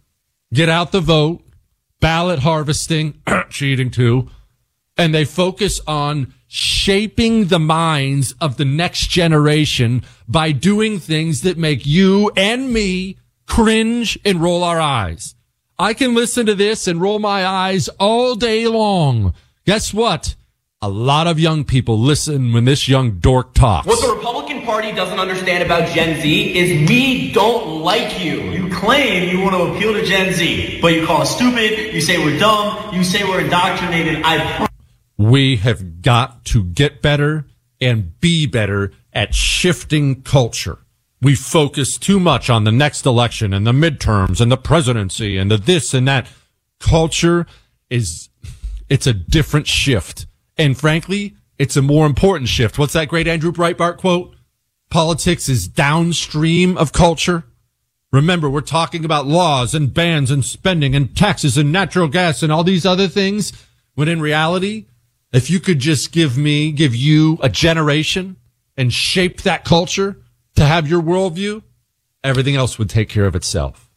Get 0.52 0.68
out 0.68 0.90
the 0.90 1.00
vote, 1.00 1.44
ballot 2.00 2.40
harvesting, 2.40 3.22
cheating 3.50 3.90
too, 3.90 4.30
and 4.96 5.14
they 5.14 5.24
focus 5.24 5.80
on 5.86 6.34
shaping 6.48 7.46
the 7.46 7.58
minds 7.58 8.34
of 8.40 8.56
the 8.56 8.64
next 8.64 9.10
generation 9.10 10.02
by 10.26 10.50
doing 10.50 10.98
things 10.98 11.42
that 11.42 11.58
make 11.58 11.86
you 11.86 12.32
and 12.36 12.72
me 12.72 13.18
cringe 13.46 14.18
and 14.24 14.42
roll 14.42 14.64
our 14.64 14.80
eyes. 14.80 15.35
I 15.78 15.92
can 15.92 16.14
listen 16.14 16.46
to 16.46 16.54
this 16.54 16.88
and 16.88 17.02
roll 17.02 17.18
my 17.18 17.44
eyes 17.44 17.88
all 18.00 18.34
day 18.34 18.66
long. 18.66 19.34
Guess 19.66 19.92
what? 19.92 20.34
A 20.80 20.88
lot 20.88 21.26
of 21.26 21.38
young 21.38 21.64
people 21.64 21.98
listen 21.98 22.54
when 22.54 22.64
this 22.64 22.88
young 22.88 23.18
dork 23.18 23.52
talks. 23.52 23.86
What 23.86 24.00
the 24.00 24.14
Republican 24.14 24.62
Party 24.62 24.92
doesn't 24.92 25.18
understand 25.18 25.62
about 25.62 25.88
Gen 25.88 26.18
Z 26.22 26.56
is 26.56 26.88
we 26.88 27.30
don't 27.32 27.82
like 27.82 28.24
you. 28.24 28.40
You 28.52 28.70
claim 28.72 29.28
you 29.28 29.44
want 29.44 29.54
to 29.54 29.74
appeal 29.74 29.92
to 29.92 30.02
Gen 30.02 30.32
Z, 30.32 30.80
but 30.80 30.94
you 30.94 31.04
call 31.04 31.20
us 31.20 31.34
stupid, 31.36 31.92
you 31.92 32.00
say 32.00 32.24
we're 32.24 32.38
dumb, 32.38 32.94
you 32.94 33.04
say 33.04 33.24
we're 33.24 33.42
indoctrinated. 33.42 34.22
I 34.24 34.66
we 35.18 35.56
have 35.56 36.00
got 36.00 36.46
to 36.46 36.64
get 36.64 37.02
better 37.02 37.46
and 37.82 38.18
be 38.20 38.46
better 38.46 38.92
at 39.12 39.34
shifting 39.34 40.22
culture 40.22 40.78
we 41.22 41.34
focus 41.34 41.96
too 41.96 42.20
much 42.20 42.50
on 42.50 42.64
the 42.64 42.72
next 42.72 43.06
election 43.06 43.52
and 43.52 43.66
the 43.66 43.72
midterms 43.72 44.40
and 44.40 44.52
the 44.52 44.56
presidency 44.56 45.36
and 45.36 45.50
the 45.50 45.56
this 45.56 45.94
and 45.94 46.06
that. 46.08 46.28
Culture 46.78 47.46
is, 47.88 48.28
it's 48.88 49.06
a 49.06 49.14
different 49.14 49.66
shift. 49.66 50.26
And 50.58 50.76
frankly, 50.76 51.34
it's 51.58 51.76
a 51.76 51.82
more 51.82 52.06
important 52.06 52.48
shift. 52.48 52.78
What's 52.78 52.92
that 52.92 53.08
great 53.08 53.26
Andrew 53.26 53.52
Breitbart 53.52 53.96
quote? 53.96 54.34
Politics 54.90 55.48
is 55.48 55.68
downstream 55.68 56.76
of 56.76 56.92
culture. 56.92 57.44
Remember, 58.12 58.48
we're 58.48 58.60
talking 58.60 59.04
about 59.04 59.26
laws 59.26 59.74
and 59.74 59.92
bans 59.92 60.30
and 60.30 60.44
spending 60.44 60.94
and 60.94 61.16
taxes 61.16 61.56
and 61.58 61.72
natural 61.72 62.08
gas 62.08 62.42
and 62.42 62.52
all 62.52 62.62
these 62.62 62.86
other 62.86 63.08
things. 63.08 63.52
When 63.94 64.08
in 64.08 64.20
reality, 64.20 64.86
if 65.32 65.50
you 65.50 65.60
could 65.60 65.78
just 65.78 66.12
give 66.12 66.36
me, 66.36 66.72
give 66.72 66.94
you 66.94 67.38
a 67.42 67.48
generation 67.48 68.36
and 68.76 68.92
shape 68.92 69.42
that 69.42 69.64
culture, 69.64 70.18
to 70.56 70.64
have 70.64 70.88
your 70.88 71.02
worldview, 71.02 71.62
everything 72.24 72.56
else 72.56 72.78
would 72.78 72.90
take 72.90 73.08
care 73.08 73.26
of 73.26 73.36
itself. 73.36 73.90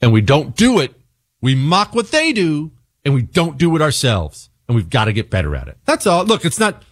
And 0.00 0.12
we 0.12 0.20
don't 0.20 0.56
do 0.56 0.80
it. 0.80 0.94
We 1.40 1.54
mock 1.54 1.94
what 1.94 2.10
they 2.10 2.32
do 2.32 2.72
and 3.04 3.14
we 3.14 3.22
don't 3.22 3.58
do 3.58 3.74
it 3.76 3.82
ourselves. 3.82 4.50
And 4.68 4.74
we've 4.74 4.90
got 4.90 5.04
to 5.04 5.12
get 5.12 5.30
better 5.30 5.54
at 5.54 5.68
it. 5.68 5.78
That's 5.84 6.06
all. 6.06 6.24
Look, 6.24 6.44
it's 6.44 6.58
not, 6.58 6.82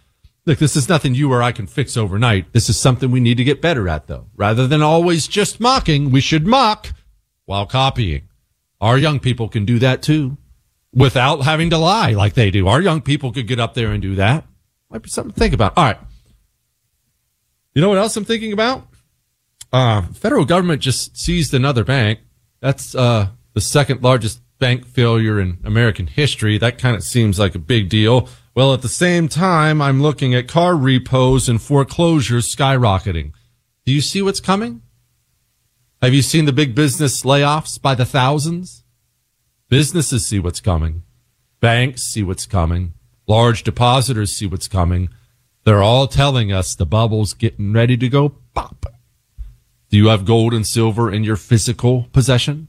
look, 0.46 0.58
this 0.58 0.76
is 0.76 0.88
nothing 0.88 1.14
you 1.14 1.32
or 1.32 1.42
I 1.42 1.52
can 1.52 1.66
fix 1.66 1.96
overnight. 1.96 2.52
This 2.52 2.68
is 2.68 2.78
something 2.78 3.10
we 3.10 3.20
need 3.20 3.36
to 3.38 3.44
get 3.44 3.60
better 3.60 3.88
at 3.88 4.06
though. 4.06 4.26
Rather 4.36 4.66
than 4.66 4.82
always 4.82 5.26
just 5.26 5.60
mocking, 5.60 6.10
we 6.10 6.20
should 6.20 6.46
mock 6.46 6.92
while 7.46 7.66
copying. 7.66 8.28
Our 8.80 8.98
young 8.98 9.18
people 9.18 9.48
can 9.48 9.64
do 9.64 9.78
that 9.80 10.02
too 10.02 10.36
without 10.92 11.42
having 11.42 11.70
to 11.70 11.78
lie 11.78 12.12
like 12.12 12.34
they 12.34 12.50
do. 12.50 12.68
Our 12.68 12.80
young 12.80 13.00
people 13.00 13.32
could 13.32 13.48
get 13.48 13.58
up 13.58 13.74
there 13.74 13.90
and 13.90 14.00
do 14.00 14.14
that. 14.16 14.46
Might 14.90 15.02
be 15.02 15.10
something 15.10 15.32
to 15.32 15.38
think 15.38 15.54
about. 15.54 15.76
All 15.76 15.84
right. 15.84 15.98
You 17.74 17.82
know 17.82 17.88
what 17.88 17.98
else 17.98 18.16
I'm 18.16 18.24
thinking 18.24 18.52
about? 18.52 18.86
Uh, 19.74 20.02
federal 20.12 20.44
government 20.44 20.80
just 20.80 21.16
seized 21.18 21.52
another 21.52 21.82
bank. 21.82 22.20
That's 22.60 22.94
uh, 22.94 23.30
the 23.54 23.60
second 23.60 24.04
largest 24.04 24.40
bank 24.60 24.86
failure 24.86 25.40
in 25.40 25.58
American 25.64 26.06
history. 26.06 26.58
That 26.58 26.78
kind 26.78 26.94
of 26.94 27.02
seems 27.02 27.40
like 27.40 27.56
a 27.56 27.58
big 27.58 27.88
deal. 27.88 28.28
Well, 28.54 28.72
at 28.72 28.82
the 28.82 28.88
same 28.88 29.26
time, 29.26 29.82
I'm 29.82 30.00
looking 30.00 30.32
at 30.32 30.46
car 30.46 30.76
repos 30.76 31.48
and 31.48 31.60
foreclosures 31.60 32.54
skyrocketing. 32.54 33.32
Do 33.84 33.92
you 33.92 34.00
see 34.00 34.22
what's 34.22 34.38
coming? 34.38 34.82
Have 36.00 36.14
you 36.14 36.22
seen 36.22 36.44
the 36.44 36.52
big 36.52 36.76
business 36.76 37.24
layoffs 37.24 37.82
by 37.82 37.96
the 37.96 38.06
thousands? 38.06 38.84
Businesses 39.68 40.24
see 40.24 40.38
what's 40.38 40.60
coming. 40.60 41.02
Banks 41.58 42.02
see 42.02 42.22
what's 42.22 42.46
coming. 42.46 42.94
Large 43.26 43.64
depositors 43.64 44.36
see 44.36 44.46
what's 44.46 44.68
coming. 44.68 45.08
They're 45.64 45.82
all 45.82 46.06
telling 46.06 46.52
us 46.52 46.76
the 46.76 46.86
bubble's 46.86 47.34
getting 47.34 47.72
ready 47.72 47.96
to 47.96 48.08
go. 48.08 48.36
Do 49.94 49.98
you 49.98 50.08
have 50.08 50.24
gold 50.24 50.52
and 50.52 50.66
silver 50.66 51.08
in 51.08 51.22
your 51.22 51.36
physical 51.36 52.08
possession? 52.12 52.66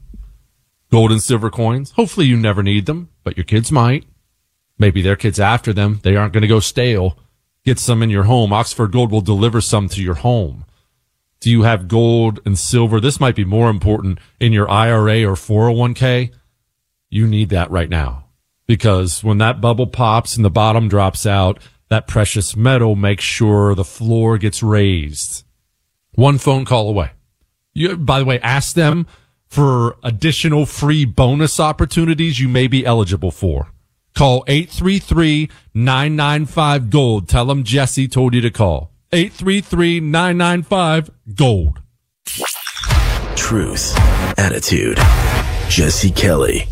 Gold 0.92 1.10
and 1.10 1.20
silver 1.20 1.50
coins? 1.50 1.90
Hopefully 1.96 2.24
you 2.26 2.36
never 2.36 2.62
need 2.62 2.86
them, 2.86 3.08
but 3.24 3.36
your 3.36 3.42
kids 3.42 3.72
might. 3.72 4.04
Maybe 4.78 5.02
their 5.02 5.16
kids 5.16 5.40
after 5.40 5.72
them. 5.72 5.98
They 6.04 6.14
aren't 6.14 6.32
going 6.32 6.42
to 6.42 6.46
go 6.46 6.60
stale. 6.60 7.18
Get 7.64 7.80
some 7.80 8.00
in 8.00 8.10
your 8.10 8.22
home. 8.22 8.52
Oxford 8.52 8.92
Gold 8.92 9.10
will 9.10 9.22
deliver 9.22 9.60
some 9.60 9.88
to 9.88 10.00
your 10.04 10.14
home. 10.14 10.66
Do 11.40 11.50
you 11.50 11.62
have 11.62 11.88
gold 11.88 12.38
and 12.46 12.56
silver? 12.56 13.00
This 13.00 13.18
might 13.18 13.34
be 13.34 13.44
more 13.44 13.70
important 13.70 14.20
in 14.38 14.52
your 14.52 14.70
IRA 14.70 15.24
or 15.24 15.34
401k. 15.34 16.32
You 17.10 17.26
need 17.26 17.48
that 17.48 17.72
right 17.72 17.90
now 17.90 18.26
because 18.68 19.24
when 19.24 19.38
that 19.38 19.60
bubble 19.60 19.88
pops 19.88 20.36
and 20.36 20.44
the 20.44 20.48
bottom 20.48 20.86
drops 20.86 21.26
out, 21.26 21.58
that 21.88 22.06
precious 22.06 22.54
metal 22.54 22.94
makes 22.94 23.24
sure 23.24 23.74
the 23.74 23.82
floor 23.82 24.38
gets 24.38 24.62
raised. 24.62 25.42
One 26.12 26.38
phone 26.38 26.64
call 26.64 26.88
away. 26.88 27.10
You, 27.76 27.96
by 27.98 28.20
the 28.20 28.24
way, 28.24 28.40
ask 28.40 28.74
them 28.74 29.06
for 29.46 29.98
additional 30.02 30.64
free 30.64 31.04
bonus 31.04 31.60
opportunities 31.60 32.40
you 32.40 32.48
may 32.48 32.68
be 32.68 32.86
eligible 32.86 33.30
for. 33.30 33.70
Call 34.14 34.46
833-995-GOLD. 34.46 37.28
Tell 37.28 37.44
them 37.44 37.64
Jesse 37.64 38.08
told 38.08 38.32
you 38.32 38.40
to 38.40 38.50
call. 38.50 38.90
833-995-GOLD. 39.12 41.82
Truth. 43.36 43.94
Attitude. 44.38 44.96
Jesse 45.68 46.10
Kelly. 46.10 46.66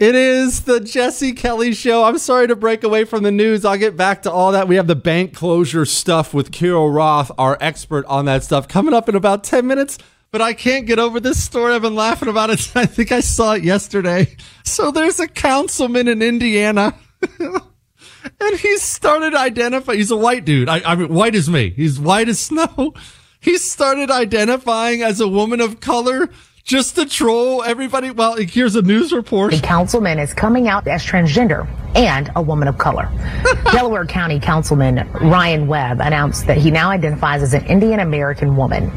It 0.00 0.14
is 0.14 0.62
the 0.62 0.80
Jesse 0.80 1.34
Kelly 1.34 1.74
show. 1.74 2.04
I'm 2.04 2.16
sorry 2.16 2.48
to 2.48 2.56
break 2.56 2.84
away 2.84 3.04
from 3.04 3.22
the 3.22 3.30
news. 3.30 3.66
I'll 3.66 3.76
get 3.76 3.98
back 3.98 4.22
to 4.22 4.32
all 4.32 4.52
that. 4.52 4.66
We 4.66 4.76
have 4.76 4.86
the 4.86 4.96
bank 4.96 5.34
closure 5.34 5.84
stuff 5.84 6.32
with 6.32 6.50
Carol 6.50 6.90
Roth, 6.90 7.30
our 7.36 7.58
expert 7.60 8.06
on 8.06 8.24
that 8.24 8.42
stuff, 8.42 8.66
coming 8.66 8.94
up 8.94 9.10
in 9.10 9.14
about 9.14 9.44
10 9.44 9.66
minutes. 9.66 9.98
But 10.30 10.40
I 10.40 10.54
can't 10.54 10.86
get 10.86 10.98
over 10.98 11.20
this 11.20 11.44
story. 11.44 11.74
I've 11.74 11.82
been 11.82 11.94
laughing 11.94 12.30
about 12.30 12.48
it. 12.48 12.72
I 12.74 12.86
think 12.86 13.12
I 13.12 13.20
saw 13.20 13.52
it 13.52 13.62
yesterday. 13.62 14.34
So 14.64 14.90
there's 14.90 15.20
a 15.20 15.28
councilman 15.28 16.08
in 16.08 16.22
Indiana. 16.22 16.94
and 17.38 18.58
he 18.58 18.78
started 18.78 19.34
identifying. 19.34 19.98
He's 19.98 20.10
a 20.10 20.16
white 20.16 20.46
dude. 20.46 20.70
I, 20.70 20.80
I 20.80 20.94
mean, 20.94 21.12
white 21.12 21.34
as 21.34 21.50
me. 21.50 21.74
He's 21.76 22.00
white 22.00 22.30
as 22.30 22.40
snow. 22.40 22.94
He 23.38 23.58
started 23.58 24.10
identifying 24.10 25.02
as 25.02 25.20
a 25.20 25.28
woman 25.28 25.60
of 25.60 25.80
color 25.80 26.30
just 26.70 26.94
to 26.94 27.04
troll 27.04 27.64
everybody. 27.64 28.12
Well, 28.12 28.36
here's 28.36 28.76
a 28.76 28.82
news 28.82 29.12
report. 29.12 29.52
The 29.52 29.58
councilman 29.58 30.20
is 30.20 30.32
coming 30.32 30.68
out 30.68 30.86
as 30.86 31.04
transgender 31.04 31.68
and 31.96 32.30
a 32.36 32.42
woman 32.42 32.68
of 32.68 32.78
color. 32.78 33.10
Delaware 33.72 34.06
County 34.06 34.38
Councilman 34.38 35.10
Ryan 35.14 35.66
Webb 35.66 36.00
announced 36.00 36.46
that 36.46 36.58
he 36.58 36.70
now 36.70 36.90
identifies 36.90 37.42
as 37.42 37.54
an 37.54 37.66
Indian 37.66 37.98
American 37.98 38.54
woman. 38.54 38.88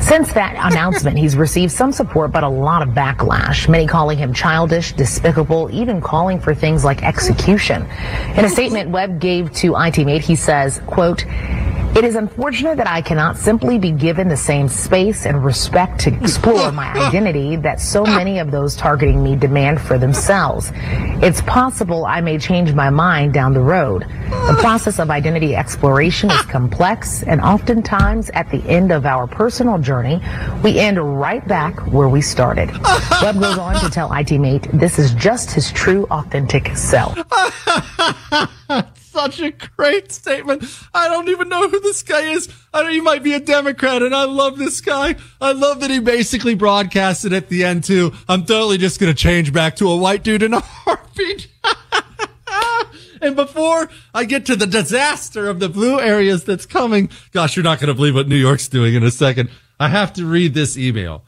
Since 0.00 0.32
that 0.32 0.56
announcement, 0.72 1.16
he's 1.16 1.36
received 1.36 1.70
some 1.70 1.92
support, 1.92 2.32
but 2.32 2.42
a 2.42 2.48
lot 2.48 2.82
of 2.82 2.88
backlash. 2.88 3.68
Many 3.68 3.86
calling 3.86 4.18
him 4.18 4.34
childish, 4.34 4.92
despicable, 4.92 5.70
even 5.72 6.00
calling 6.00 6.40
for 6.40 6.52
things 6.52 6.84
like 6.84 7.04
execution. 7.04 7.82
In 8.36 8.44
a 8.44 8.48
statement 8.48 8.90
Webb 8.90 9.20
gave 9.20 9.52
to 9.52 9.74
ITMate, 9.74 10.22
he 10.22 10.34
says, 10.34 10.80
quote, 10.88 11.24
it 11.96 12.04
is 12.04 12.16
unfortunate 12.16 12.76
that 12.76 12.88
I 12.88 13.00
cannot 13.00 13.36
simply 13.36 13.78
be 13.78 13.92
given 13.92 14.28
the 14.28 14.36
same 14.36 14.68
space 14.68 15.26
and 15.26 15.44
respect 15.44 16.00
to 16.00 16.14
explore 16.14 16.72
my 16.72 16.92
identity 16.92 17.54
that 17.56 17.80
so 17.80 18.04
many 18.04 18.40
of 18.40 18.50
those 18.50 18.74
targeting 18.74 19.22
me 19.22 19.36
demand 19.36 19.80
for 19.80 19.96
themselves. 19.96 20.72
It's 20.74 21.40
possible 21.42 22.04
I 22.04 22.20
may 22.20 22.38
change 22.38 22.72
my 22.74 22.90
mind 22.90 23.32
down 23.32 23.54
the 23.54 23.60
road. 23.60 24.02
The 24.02 24.56
process 24.58 24.98
of 24.98 25.10
identity 25.10 25.54
exploration 25.54 26.30
is 26.30 26.42
complex, 26.42 27.22
and 27.22 27.40
oftentimes 27.40 28.28
at 28.30 28.50
the 28.50 28.62
end 28.68 28.90
of 28.90 29.06
our 29.06 29.28
personal 29.28 29.78
journey, 29.78 30.20
we 30.64 30.78
end 30.78 30.98
right 31.20 31.46
back 31.46 31.78
where 31.92 32.08
we 32.08 32.20
started. 32.20 32.70
Webb 33.22 33.40
goes 33.40 33.58
on 33.58 33.80
to 33.80 33.88
tell 33.88 34.10
ITMate 34.10 34.68
this 34.78 34.98
is 34.98 35.14
just 35.14 35.52
his 35.52 35.70
true, 35.70 36.06
authentic 36.10 36.76
self. 36.76 37.16
Such 39.14 39.38
a 39.38 39.52
great 39.52 40.10
statement. 40.10 40.64
I 40.92 41.08
don't 41.08 41.28
even 41.28 41.48
know 41.48 41.68
who 41.68 41.78
this 41.78 42.02
guy 42.02 42.22
is. 42.32 42.48
I 42.72 42.82
know 42.82 42.88
he 42.88 43.00
might 43.00 43.22
be 43.22 43.32
a 43.32 43.38
Democrat, 43.38 44.02
and 44.02 44.12
I 44.12 44.24
love 44.24 44.58
this 44.58 44.80
guy. 44.80 45.14
I 45.40 45.52
love 45.52 45.78
that 45.80 45.90
he 45.90 46.00
basically 46.00 46.56
broadcasted 46.56 47.32
at 47.32 47.48
the 47.48 47.62
end 47.62 47.84
too. 47.84 48.12
I'm 48.28 48.44
totally 48.44 48.76
just 48.76 48.98
gonna 48.98 49.14
change 49.14 49.52
back 49.52 49.76
to 49.76 49.88
a 49.88 49.96
white 49.96 50.24
dude 50.24 50.42
in 50.42 50.52
a 50.52 50.58
heartbeat. 50.64 51.46
and 53.22 53.36
before 53.36 53.88
I 54.12 54.24
get 54.24 54.46
to 54.46 54.56
the 54.56 54.66
disaster 54.66 55.48
of 55.48 55.60
the 55.60 55.68
blue 55.68 56.00
areas 56.00 56.42
that's 56.42 56.66
coming, 56.66 57.08
gosh, 57.30 57.54
you're 57.54 57.62
not 57.62 57.78
gonna 57.78 57.94
believe 57.94 58.16
what 58.16 58.26
New 58.26 58.34
York's 58.34 58.66
doing 58.66 58.94
in 58.94 59.04
a 59.04 59.12
second. 59.12 59.48
I 59.78 59.90
have 59.90 60.12
to 60.14 60.26
read 60.26 60.54
this 60.54 60.76
email. 60.76 61.22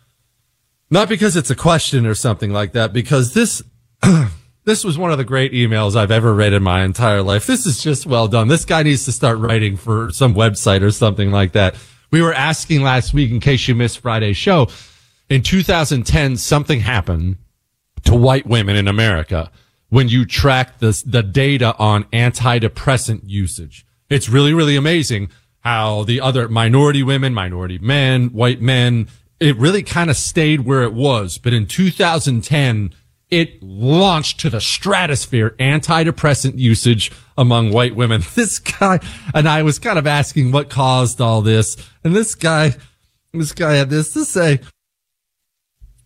Not 0.90 1.08
because 1.08 1.36
it's 1.36 1.50
a 1.50 1.56
question 1.56 2.04
or 2.04 2.16
something 2.16 2.50
like 2.50 2.72
that, 2.72 2.92
because 2.92 3.32
this 3.32 3.62
This 4.66 4.82
was 4.82 4.98
one 4.98 5.12
of 5.12 5.18
the 5.18 5.24
great 5.24 5.52
emails 5.52 5.94
I've 5.94 6.10
ever 6.10 6.34
read 6.34 6.52
in 6.52 6.60
my 6.60 6.82
entire 6.82 7.22
life. 7.22 7.46
This 7.46 7.66
is 7.66 7.80
just 7.80 8.04
well 8.04 8.26
done. 8.26 8.48
This 8.48 8.64
guy 8.64 8.82
needs 8.82 9.04
to 9.04 9.12
start 9.12 9.38
writing 9.38 9.76
for 9.76 10.10
some 10.10 10.34
website 10.34 10.82
or 10.82 10.90
something 10.90 11.30
like 11.30 11.52
that. 11.52 11.76
We 12.10 12.20
were 12.20 12.34
asking 12.34 12.82
last 12.82 13.14
week, 13.14 13.30
in 13.30 13.38
case 13.38 13.68
you 13.68 13.76
missed 13.76 14.00
Friday's 14.00 14.36
show, 14.36 14.66
in 15.30 15.42
2010, 15.42 16.36
something 16.36 16.80
happened 16.80 17.36
to 18.06 18.16
white 18.16 18.44
women 18.44 18.74
in 18.74 18.88
America 18.88 19.52
when 19.90 20.08
you 20.08 20.24
track 20.24 20.80
the, 20.80 21.00
the 21.06 21.22
data 21.22 21.72
on 21.78 22.02
antidepressant 22.06 23.20
usage. 23.24 23.86
It's 24.10 24.28
really, 24.28 24.52
really 24.52 24.74
amazing 24.74 25.30
how 25.60 26.02
the 26.02 26.20
other 26.20 26.48
minority 26.48 27.04
women, 27.04 27.32
minority 27.32 27.78
men, 27.78 28.30
white 28.30 28.60
men, 28.60 29.06
it 29.38 29.56
really 29.58 29.84
kind 29.84 30.10
of 30.10 30.16
stayed 30.16 30.62
where 30.62 30.82
it 30.82 30.92
was. 30.92 31.38
But 31.38 31.52
in 31.52 31.66
2010, 31.66 32.92
it 33.30 33.62
launched 33.62 34.40
to 34.40 34.50
the 34.50 34.60
stratosphere 34.60 35.50
antidepressant 35.58 36.58
usage 36.58 37.10
among 37.36 37.72
white 37.72 37.96
women. 37.96 38.22
This 38.34 38.58
guy, 38.58 39.00
and 39.34 39.48
I 39.48 39.62
was 39.62 39.78
kind 39.78 39.98
of 39.98 40.06
asking 40.06 40.52
what 40.52 40.70
caused 40.70 41.20
all 41.20 41.42
this. 41.42 41.76
And 42.04 42.14
this 42.14 42.34
guy, 42.34 42.74
this 43.32 43.52
guy 43.52 43.74
had 43.74 43.90
this 43.90 44.12
to 44.12 44.24
say. 44.24 44.60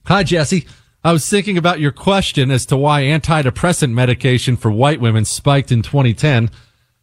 Hi, 0.07 0.23
Jesse. 0.23 0.67
I 1.03 1.13
was 1.13 1.29
thinking 1.29 1.57
about 1.57 1.81
your 1.81 1.93
question 1.93 2.51
as 2.51 2.67
to 2.67 2.77
why 2.77 3.03
antidepressant 3.03 3.93
medication 3.93 4.57
for 4.57 4.71
white 4.71 5.01
women 5.01 5.25
spiked 5.25 5.73
in 5.73 5.83
2010. 5.83 6.51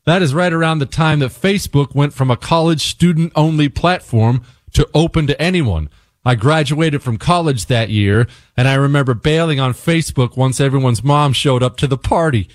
That 0.05 0.21
is 0.21 0.33
right 0.33 0.53
around 0.53 0.79
the 0.79 0.85
time 0.85 1.19
that 1.19 1.31
Facebook 1.31 1.93
went 1.93 2.13
from 2.13 2.31
a 2.31 2.37
college 2.37 2.81
student 2.81 3.33
only 3.35 3.69
platform 3.69 4.43
to 4.73 4.87
open 4.93 5.27
to 5.27 5.41
anyone. 5.41 5.89
I 6.27 6.35
graduated 6.35 7.01
from 7.01 7.15
college 7.15 7.67
that 7.67 7.89
year 7.89 8.27
and 8.57 8.67
I 8.67 8.73
remember 8.73 9.13
bailing 9.13 9.61
on 9.61 9.71
Facebook 9.71 10.35
once 10.35 10.59
everyone's 10.59 11.01
mom 11.01 11.31
showed 11.31 11.63
up 11.63 11.77
to 11.77 11.87
the 11.87 11.97
party. 11.97 12.49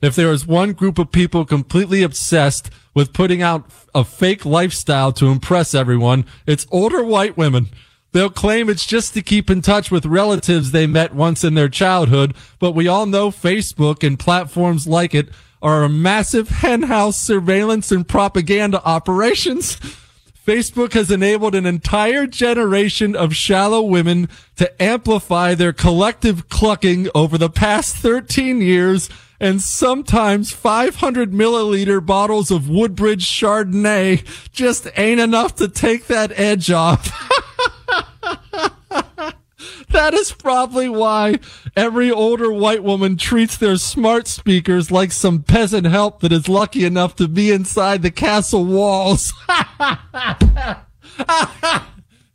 If 0.00 0.16
there 0.16 0.32
is 0.32 0.46
one 0.46 0.72
group 0.72 0.98
of 0.98 1.12
people 1.12 1.44
completely 1.44 2.02
obsessed 2.02 2.70
with 2.94 3.12
putting 3.12 3.42
out 3.42 3.70
a 3.94 4.02
fake 4.02 4.46
lifestyle 4.46 5.12
to 5.12 5.26
impress 5.26 5.74
everyone, 5.74 6.24
it's 6.46 6.66
older 6.70 7.04
white 7.04 7.36
women. 7.36 7.66
They'll 8.12 8.30
claim 8.30 8.70
it's 8.70 8.86
just 8.86 9.12
to 9.12 9.20
keep 9.20 9.50
in 9.50 9.60
touch 9.60 9.90
with 9.90 10.06
relatives 10.06 10.70
they 10.70 10.86
met 10.86 11.14
once 11.14 11.44
in 11.44 11.52
their 11.52 11.68
childhood, 11.68 12.34
but 12.58 12.72
we 12.72 12.88
all 12.88 13.04
know 13.04 13.30
Facebook 13.30 14.02
and 14.02 14.18
platforms 14.18 14.88
like 14.88 15.14
it 15.14 15.28
are 15.60 15.84
a 15.84 15.90
massive 15.90 16.48
henhouse 16.48 17.20
surveillance 17.20 17.92
and 17.92 18.08
propaganda 18.08 18.82
operations. 18.86 19.76
Facebook 20.48 20.94
has 20.94 21.10
enabled 21.10 21.54
an 21.54 21.66
entire 21.66 22.26
generation 22.26 23.14
of 23.14 23.36
shallow 23.36 23.82
women 23.82 24.30
to 24.56 24.82
amplify 24.82 25.54
their 25.54 25.74
collective 25.74 26.48
clucking 26.48 27.06
over 27.14 27.36
the 27.36 27.50
past 27.50 27.96
13 27.96 28.62
years 28.62 29.10
and 29.38 29.60
sometimes 29.60 30.50
500 30.50 31.32
milliliter 31.32 32.04
bottles 32.04 32.50
of 32.50 32.66
Woodbridge 32.66 33.26
Chardonnay 33.26 34.24
just 34.50 34.88
ain't 34.96 35.20
enough 35.20 35.54
to 35.56 35.68
take 35.68 36.06
that 36.06 36.32
edge 36.40 36.70
off. 36.70 37.12
That 39.90 40.14
is 40.14 40.32
probably 40.32 40.88
why 40.88 41.36
every 41.76 42.10
older 42.10 42.52
white 42.52 42.82
woman 42.82 43.16
treats 43.16 43.56
their 43.56 43.76
smart 43.76 44.28
speakers 44.28 44.90
like 44.90 45.12
some 45.12 45.42
peasant 45.42 45.86
help 45.86 46.20
that 46.20 46.32
is 46.32 46.48
lucky 46.48 46.84
enough 46.84 47.16
to 47.16 47.28
be 47.28 47.50
inside 47.50 48.02
the 48.02 48.10
castle 48.10 48.64
walls. 48.64 49.32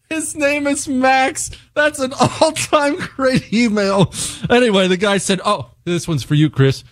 His 0.10 0.36
name 0.36 0.68
is 0.68 0.88
Max. 0.88 1.50
That's 1.74 2.00
an 2.00 2.14
all 2.14 2.52
time 2.52 2.98
great 2.98 3.52
email. 3.54 4.14
Anyway, 4.50 4.88
the 4.88 4.98
guy 4.98 5.18
said, 5.18 5.42
Oh, 5.44 5.72
this 5.86 6.08
one's 6.08 6.24
for 6.24 6.36
you, 6.36 6.50
Chris. 6.50 6.84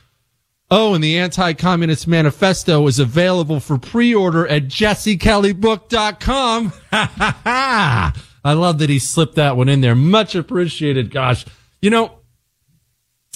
Oh, 0.74 0.94
and 0.94 1.04
the 1.04 1.18
Anti-Communist 1.18 2.08
Manifesto 2.08 2.88
is 2.88 2.98
available 2.98 3.60
for 3.60 3.78
pre-order 3.78 4.48
at 4.48 4.64
jessekellybook.com. 4.64 6.72
Ha 6.92 7.12
ha 7.18 7.42
ha! 7.46 8.14
I 8.44 8.54
love 8.54 8.80
that 8.80 8.90
he 8.90 9.00
slipped 9.00 9.36
that 9.36 9.56
one 9.56 9.70
in 9.70 9.82
there. 9.82 9.96
Much 9.96 10.36
appreciated. 10.36 11.12
Gosh, 11.12 11.46
you 11.82 11.90
know, 11.90 12.20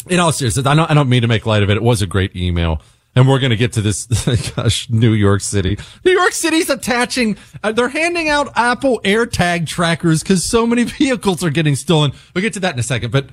in 0.08 0.20
all 0.20 0.32
seriousness, 0.32 0.66
I 0.66 0.76
don't, 0.76 0.90
I 0.90 0.94
don't 0.94 1.10
mean 1.10 1.22
to 1.22 1.28
make 1.28 1.46
light 1.46 1.64
of 1.64 1.70
it. 1.70 1.78
It 1.78 1.84
was 1.84 2.02
a 2.02 2.08
great 2.08 2.36
email. 2.36 2.82
And 3.18 3.30
we're 3.30 3.40
going 3.40 3.52
to 3.52 3.56
get 3.56 3.74
to 3.74 3.82
this, 3.82 4.08
gosh, 4.56 4.90
New 4.90 5.14
York 5.14 5.42
City. 5.42 5.78
New 6.04 6.12
York 6.12 6.34
City's 6.34 6.70
attaching, 6.70 7.38
uh, 7.64 7.72
they're 7.72 7.88
handing 7.88 8.28
out 8.28 8.52
Apple 8.58 9.00
AirTag 9.06 9.68
trackers 9.68 10.22
because 10.22 10.44
so 10.44 10.68
many 10.68 10.84
vehicles 10.84 11.44
are 11.44 11.50
getting 11.50 11.76
stolen. 11.76 12.12
We'll 12.34 12.42
get 12.42 12.54
to 12.54 12.60
that 12.62 12.74
in 12.74 12.80
a 12.80 12.84
second, 12.84 13.12
but 13.12 13.30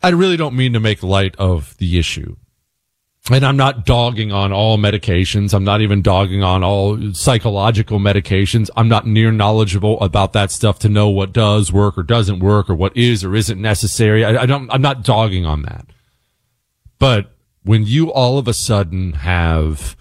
I 0.00 0.10
really 0.10 0.36
don't 0.36 0.54
mean 0.54 0.74
to 0.74 0.80
make 0.80 1.02
light 1.02 1.34
of 1.36 1.76
the 1.78 1.98
issue 1.98 2.36
and 3.30 3.44
I'm 3.44 3.56
not 3.56 3.84
dogging 3.84 4.32
on 4.32 4.52
all 4.52 4.78
medications. 4.78 5.52
I'm 5.52 5.64
not 5.64 5.80
even 5.80 6.02
dogging 6.02 6.42
on 6.42 6.64
all 6.64 7.12
psychological 7.12 7.98
medications. 7.98 8.70
I'm 8.76 8.88
not 8.88 9.06
near 9.06 9.30
knowledgeable 9.30 10.00
about 10.00 10.32
that 10.32 10.50
stuff 10.50 10.78
to 10.80 10.88
know 10.88 11.08
what 11.10 11.32
does 11.32 11.72
work 11.72 11.98
or 11.98 12.02
doesn't 12.02 12.40
work 12.40 12.70
or 12.70 12.74
what 12.74 12.96
is 12.96 13.24
or 13.24 13.34
isn't 13.34 13.60
necessary. 13.60 14.24
I, 14.24 14.42
I 14.42 14.46
don't, 14.46 14.70
I'm 14.70 14.82
not 14.82 15.04
dogging 15.04 15.44
on 15.44 15.62
that. 15.62 15.86
But 16.98 17.32
when 17.62 17.84
you 17.84 18.10
all 18.10 18.38
of 18.38 18.48
a 18.48 18.54
sudden 18.54 19.12
have 19.12 19.96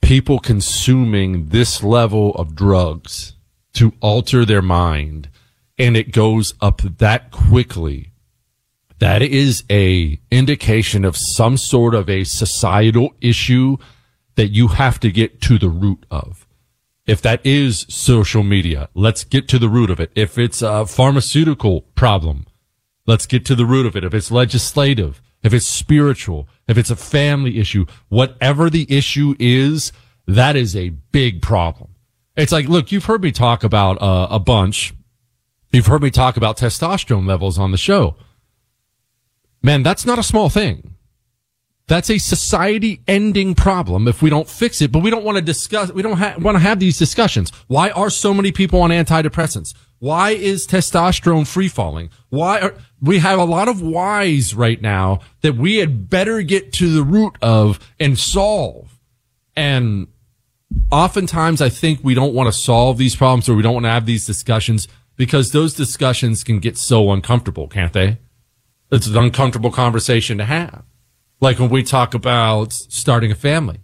people 0.00 0.38
consuming 0.38 1.48
this 1.48 1.82
level 1.82 2.34
of 2.36 2.54
drugs 2.54 3.34
to 3.72 3.94
alter 4.00 4.44
their 4.44 4.62
mind 4.62 5.28
and 5.76 5.96
it 5.96 6.12
goes 6.12 6.54
up 6.60 6.82
that 6.82 7.30
quickly 7.30 8.12
that 9.04 9.20
is 9.20 9.64
a 9.70 10.18
indication 10.30 11.04
of 11.04 11.14
some 11.14 11.58
sort 11.58 11.94
of 11.94 12.08
a 12.08 12.24
societal 12.24 13.14
issue 13.20 13.76
that 14.36 14.48
you 14.48 14.68
have 14.68 14.98
to 14.98 15.12
get 15.12 15.42
to 15.42 15.58
the 15.58 15.68
root 15.68 16.06
of. 16.10 16.46
If 17.06 17.20
that 17.20 17.44
is 17.44 17.84
social 17.90 18.42
media, 18.42 18.88
let's 18.94 19.22
get 19.22 19.46
to 19.48 19.58
the 19.58 19.68
root 19.68 19.90
of 19.90 20.00
it. 20.00 20.10
If 20.14 20.38
it's 20.38 20.62
a 20.62 20.86
pharmaceutical 20.86 21.82
problem, 21.94 22.46
let's 23.06 23.26
get 23.26 23.44
to 23.44 23.54
the 23.54 23.66
root 23.66 23.84
of 23.84 23.94
it. 23.94 24.04
If 24.04 24.14
it's 24.14 24.30
legislative, 24.30 25.20
if 25.42 25.52
it's 25.52 25.66
spiritual, 25.66 26.48
if 26.66 26.78
it's 26.78 26.90
a 26.90 26.96
family 26.96 27.58
issue, 27.58 27.84
whatever 28.08 28.70
the 28.70 28.86
issue 28.88 29.34
is, 29.38 29.92
that 30.26 30.56
is 30.56 30.74
a 30.74 30.88
big 31.12 31.42
problem. 31.42 31.90
It's 32.38 32.52
like, 32.52 32.70
look, 32.70 32.90
you've 32.90 33.04
heard 33.04 33.22
me 33.22 33.32
talk 33.32 33.64
about 33.64 34.00
uh, 34.00 34.28
a 34.30 34.38
bunch. 34.38 34.94
You've 35.72 35.88
heard 35.88 36.02
me 36.02 36.10
talk 36.10 36.38
about 36.38 36.56
testosterone 36.56 37.28
levels 37.28 37.58
on 37.58 37.70
the 37.70 37.76
show. 37.76 38.16
Man, 39.64 39.82
that's 39.82 40.04
not 40.04 40.18
a 40.18 40.22
small 40.22 40.50
thing. 40.50 40.94
That's 41.86 42.10
a 42.10 42.18
society 42.18 43.00
ending 43.08 43.54
problem 43.54 44.06
if 44.06 44.20
we 44.20 44.28
don't 44.28 44.48
fix 44.48 44.82
it, 44.82 44.92
but 44.92 45.02
we 45.02 45.08
don't 45.08 45.24
want 45.24 45.36
to 45.36 45.42
discuss, 45.42 45.90
we 45.90 46.02
don't 46.02 46.18
ha- 46.18 46.34
want 46.38 46.56
to 46.56 46.62
have 46.62 46.80
these 46.80 46.98
discussions. 46.98 47.50
Why 47.66 47.88
are 47.90 48.10
so 48.10 48.34
many 48.34 48.52
people 48.52 48.82
on 48.82 48.90
antidepressants? 48.90 49.74
Why 50.00 50.30
is 50.32 50.66
testosterone 50.66 51.46
free 51.46 51.68
falling? 51.68 52.10
Why 52.28 52.60
are, 52.60 52.74
we 53.00 53.20
have 53.20 53.38
a 53.38 53.44
lot 53.44 53.68
of 53.68 53.80
whys 53.80 54.54
right 54.54 54.80
now 54.82 55.20
that 55.40 55.56
we 55.56 55.76
had 55.76 56.10
better 56.10 56.42
get 56.42 56.74
to 56.74 56.92
the 56.92 57.02
root 57.02 57.36
of 57.40 57.80
and 57.98 58.18
solve. 58.18 58.98
And 59.56 60.08
oftentimes 60.92 61.62
I 61.62 61.70
think 61.70 62.00
we 62.02 62.12
don't 62.12 62.34
want 62.34 62.48
to 62.48 62.52
solve 62.52 62.98
these 62.98 63.16
problems 63.16 63.48
or 63.48 63.54
we 63.54 63.62
don't 63.62 63.74
want 63.74 63.84
to 63.84 63.90
have 63.90 64.04
these 64.04 64.26
discussions 64.26 64.88
because 65.16 65.52
those 65.52 65.72
discussions 65.72 66.44
can 66.44 66.58
get 66.58 66.76
so 66.76 67.12
uncomfortable, 67.12 67.66
can't 67.66 67.94
they? 67.94 68.18
It's 68.94 69.08
an 69.08 69.16
uncomfortable 69.16 69.72
conversation 69.72 70.38
to 70.38 70.44
have. 70.44 70.84
Like 71.40 71.58
when 71.58 71.68
we 71.68 71.82
talk 71.82 72.14
about 72.14 72.72
starting 72.72 73.32
a 73.32 73.34
family, 73.34 73.80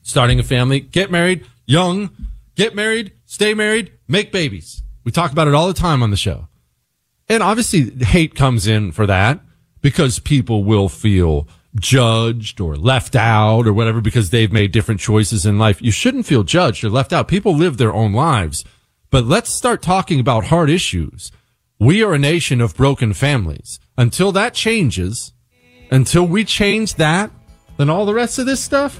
starting 0.00 0.40
a 0.40 0.42
family, 0.42 0.80
get 0.80 1.10
married, 1.10 1.44
young, 1.66 2.10
get 2.54 2.74
married, 2.74 3.12
stay 3.26 3.52
married, 3.52 3.92
make 4.08 4.32
babies. 4.32 4.82
We 5.04 5.12
talk 5.12 5.32
about 5.32 5.48
it 5.48 5.54
all 5.54 5.68
the 5.68 5.74
time 5.74 6.02
on 6.02 6.10
the 6.10 6.16
show. 6.16 6.48
And 7.28 7.42
obviously 7.42 7.90
hate 8.02 8.34
comes 8.34 8.66
in 8.66 8.92
for 8.92 9.06
that 9.06 9.40
because 9.82 10.18
people 10.18 10.64
will 10.64 10.88
feel 10.88 11.46
judged 11.76 12.58
or 12.58 12.76
left 12.76 13.14
out 13.14 13.66
or 13.66 13.72
whatever 13.74 14.00
because 14.00 14.30
they've 14.30 14.50
made 14.50 14.72
different 14.72 15.00
choices 15.00 15.44
in 15.44 15.58
life. 15.58 15.82
You 15.82 15.90
shouldn't 15.90 16.26
feel 16.26 16.42
judged 16.42 16.82
or 16.84 16.88
left 16.88 17.12
out. 17.12 17.28
People 17.28 17.54
live 17.54 17.76
their 17.76 17.92
own 17.92 18.14
lives. 18.14 18.64
But 19.10 19.26
let's 19.26 19.54
start 19.54 19.82
talking 19.82 20.20
about 20.20 20.46
hard 20.46 20.70
issues. 20.70 21.30
We 21.78 22.02
are 22.02 22.12
a 22.12 22.18
nation 22.18 22.60
of 22.60 22.76
broken 22.76 23.14
families. 23.14 23.78
Until 24.00 24.32
that 24.32 24.54
changes, 24.54 25.34
until 25.90 26.26
we 26.26 26.42
change 26.42 26.94
that, 26.94 27.30
then 27.76 27.90
all 27.90 28.06
the 28.06 28.14
rest 28.14 28.38
of 28.38 28.46
this 28.46 28.64
stuff, 28.64 28.98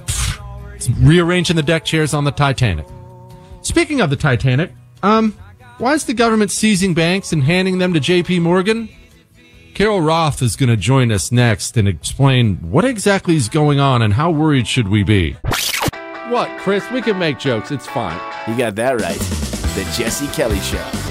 it's 0.75 0.91
rearranging 0.91 1.55
the 1.55 1.63
deck 1.63 1.83
chairs 1.85 2.13
on 2.13 2.23
the 2.23 2.29
Titanic. 2.29 2.85
Speaking 3.63 3.99
of 3.99 4.11
the 4.11 4.15
Titanic, 4.15 4.71
um, 5.01 5.35
why 5.79 5.95
is 5.95 6.05
the 6.05 6.13
government 6.13 6.51
seizing 6.51 6.93
banks 6.93 7.33
and 7.33 7.43
handing 7.43 7.79
them 7.79 7.95
to 7.95 7.99
JP 7.99 8.43
Morgan? 8.43 8.89
Carol 9.73 10.01
Roth 10.01 10.43
is 10.43 10.55
going 10.55 10.69
to 10.69 10.77
join 10.77 11.11
us 11.11 11.31
next 11.31 11.77
and 11.77 11.87
explain 11.87 12.57
what 12.57 12.85
exactly 12.85 13.35
is 13.35 13.49
going 13.49 13.79
on 13.79 14.03
and 14.03 14.13
how 14.13 14.29
worried 14.29 14.67
should 14.67 14.87
we 14.87 15.01
be. 15.01 15.35
What, 16.29 16.59
Chris? 16.59 16.85
We 16.91 17.01
can 17.01 17.17
make 17.17 17.39
jokes. 17.39 17.71
It's 17.71 17.87
fine. 17.87 18.21
You 18.47 18.55
got 18.55 18.75
that 18.75 19.01
right. 19.01 19.17
The 19.73 19.83
Jesse 19.97 20.27
Kelly 20.27 20.59
Show. 20.59 21.10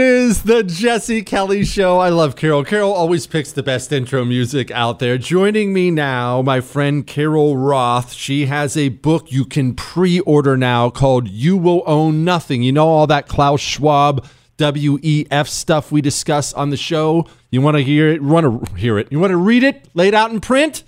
Is 0.00 0.44
the 0.44 0.62
Jesse 0.62 1.22
Kelly 1.22 1.64
Show. 1.64 1.98
I 1.98 2.10
love 2.10 2.36
Carol. 2.36 2.62
Carol 2.62 2.92
always 2.92 3.26
picks 3.26 3.50
the 3.50 3.64
best 3.64 3.90
intro 3.90 4.24
music 4.24 4.70
out 4.70 5.00
there. 5.00 5.18
Joining 5.18 5.72
me 5.72 5.90
now, 5.90 6.40
my 6.40 6.60
friend 6.60 7.04
Carol 7.04 7.56
Roth. 7.56 8.12
She 8.12 8.46
has 8.46 8.76
a 8.76 8.90
book 8.90 9.32
you 9.32 9.44
can 9.44 9.74
pre 9.74 10.20
order 10.20 10.56
now 10.56 10.88
called 10.88 11.26
You 11.28 11.56
Will 11.56 11.82
Own 11.84 12.22
Nothing. 12.22 12.62
You 12.62 12.70
know, 12.70 12.86
all 12.86 13.08
that 13.08 13.26
Klaus 13.26 13.60
Schwab 13.60 14.24
WEF 14.58 15.48
stuff 15.48 15.90
we 15.90 16.00
discuss 16.00 16.52
on 16.52 16.70
the 16.70 16.76
show. 16.76 17.26
You 17.50 17.60
want 17.60 17.76
to 17.76 17.82
hear 17.82 18.08
it? 18.08 18.22
You 18.22 18.28
want 18.28 18.68
to 18.68 18.74
hear 18.76 19.00
it? 19.00 19.08
You 19.10 19.18
want 19.18 19.32
to 19.32 19.36
read 19.36 19.64
it 19.64 19.88
laid 19.94 20.14
out 20.14 20.30
in 20.30 20.40
print? 20.40 20.84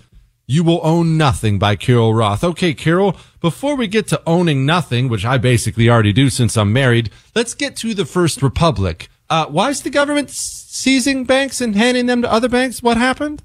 You 0.51 0.65
Will 0.65 0.81
Own 0.83 1.15
Nothing 1.15 1.59
by 1.59 1.77
Carol 1.77 2.13
Roth. 2.13 2.43
Okay, 2.43 2.73
Carol, 2.73 3.15
before 3.39 3.77
we 3.77 3.87
get 3.87 4.09
to 4.09 4.21
owning 4.27 4.65
nothing, 4.65 5.07
which 5.07 5.23
I 5.23 5.37
basically 5.37 5.89
already 5.89 6.11
do 6.11 6.29
since 6.29 6.57
I'm 6.57 6.73
married, 6.73 7.09
let's 7.33 7.53
get 7.53 7.77
to 7.77 7.93
the 7.93 8.03
First 8.03 8.41
Republic. 8.41 9.07
Uh, 9.29 9.45
why 9.45 9.69
is 9.69 9.81
the 9.81 9.89
government 9.89 10.29
seizing 10.29 11.23
banks 11.23 11.61
and 11.61 11.73
handing 11.73 12.07
them 12.07 12.21
to 12.23 12.29
other 12.29 12.49
banks? 12.49 12.83
What 12.83 12.97
happened? 12.97 13.43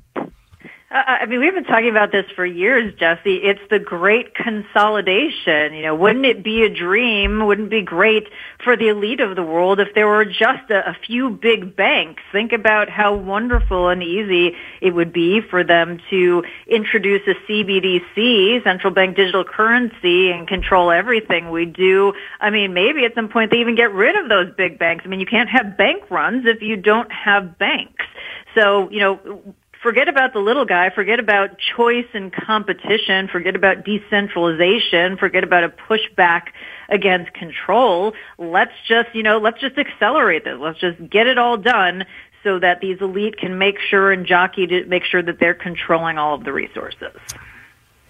Uh, 0.97 1.19
I 1.21 1.27
mean, 1.27 1.41
we've 1.41 1.53
been 1.53 1.65
talking 1.65 1.91
about 1.91 2.11
this 2.11 2.25
for 2.35 2.47
years, 2.47 2.95
Jesse. 2.99 3.37
It's 3.37 3.61
the 3.69 3.79
great 3.79 4.35
consolidation. 4.35 5.75
You 5.75 5.83
know, 5.83 5.95
wouldn't 5.95 6.25
it 6.25 6.43
be 6.43 6.63
a 6.63 6.71
dream? 6.71 7.45
Wouldn't 7.45 7.67
it 7.67 7.71
be 7.71 7.83
great 7.83 8.29
for 8.65 8.79
the 8.79 8.89
elite 8.89 9.21
of 9.21 9.37
the 9.37 9.43
world 9.43 9.79
if 9.79 9.89
there 9.95 10.07
were 10.07 10.25
just 10.25 10.71
a, 10.71 10.89
a 10.89 10.97
few 11.07 11.29
big 11.29 11.77
banks? 11.77 12.23
Think 12.33 12.53
about 12.53 12.89
how 12.89 13.15
wonderful 13.15 13.91
and 13.91 14.03
easy 14.03 14.57
it 14.81 14.95
would 14.95 15.13
be 15.13 15.43
for 15.43 15.63
them 15.63 16.01
to 16.09 16.45
introduce 16.67 17.21
a 17.27 17.35
CBDC, 17.47 18.65
central 18.65 18.95
bank 18.95 19.17
digital 19.17 19.45
currency, 19.45 20.31
and 20.31 20.49
control 20.49 20.91
everything 20.91 21.51
we 21.51 21.67
do. 21.67 22.15
I 22.41 22.49
mean, 22.49 22.73
maybe 22.73 23.05
at 23.05 23.15
some 23.15 23.29
point 23.29 23.51
they 23.51 23.59
even 23.59 23.77
get 23.77 23.93
rid 23.93 24.17
of 24.17 24.31
those 24.31 24.55
big 24.57 24.79
banks. 24.79 25.05
I 25.05 25.09
mean, 25.09 25.21
you 25.21 25.27
can't 25.27 25.51
have 25.51 25.77
bank 25.77 26.11
runs 26.11 26.47
if 26.47 26.63
you 26.63 26.79
don't 26.79 27.13
have 27.13 27.59
banks. 27.59 28.07
So, 28.55 28.89
you 28.91 29.01
know, 29.01 29.55
forget 29.87 30.09
about 30.09 30.33
the 30.33 30.41
little 30.41 30.65
guy, 30.65 30.91
forget 30.91 31.21
about 31.21 31.51
choice 31.77 32.09
and 32.13 32.33
competition, 32.33 33.29
forget 33.29 33.55
about 33.55 33.85
decentralization, 33.85 35.17
forget 35.17 35.45
about 35.45 35.63
a 35.63 35.69
pushback 35.69 36.49
against 36.89 37.33
control. 37.35 38.13
Let's 38.37 38.73
just, 38.89 39.15
you 39.15 39.23
know, 39.23 39.39
let's 39.39 39.61
just 39.61 39.79
accelerate 39.79 40.43
this. 40.43 40.57
Let's 40.59 40.81
just 40.81 40.99
get 41.09 41.29
it 41.29 41.39
all 41.39 41.57
done 41.57 42.05
so 42.43 42.59
that 42.59 42.81
these 42.81 43.01
elite 43.01 43.39
can 43.39 43.59
make 43.59 43.77
sure 43.79 44.11
and 44.11 44.27
jockey 44.27 44.67
to 44.67 44.85
make 44.87 45.05
sure 45.05 45.23
that 45.23 45.39
they're 45.39 45.55
controlling 45.55 46.19
all 46.19 46.35
of 46.35 46.43
the 46.43 46.53
resources. 46.53 47.15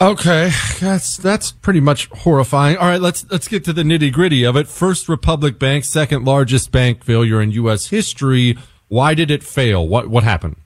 Okay, 0.01 0.51
that's 0.81 1.19
that's 1.19 1.53
pretty 1.53 1.81
much 1.81 2.09
horrifying. 2.09 2.79
All 2.79 2.89
right, 2.89 3.01
let's 3.03 3.31
let's 3.31 3.49
get 3.49 3.65
to 3.65 3.75
the 3.75 3.83
nitty 3.83 4.11
gritty 4.15 4.45
of 4.45 4.57
it. 4.57 4.67
First 4.67 5.11
Republic 5.11 5.59
Bank, 5.59 5.85
second 5.85 6.25
largest 6.25 6.73
bank 6.73 7.05
failure 7.05 7.43
in 7.43 7.51
U.S. 7.53 7.89
history. 7.89 8.57
Why 8.89 9.13
did 9.13 9.31
it 9.31 9.43
fail? 9.43 9.87
What 9.87 10.09
what 10.09 10.25
happened? 10.25 10.57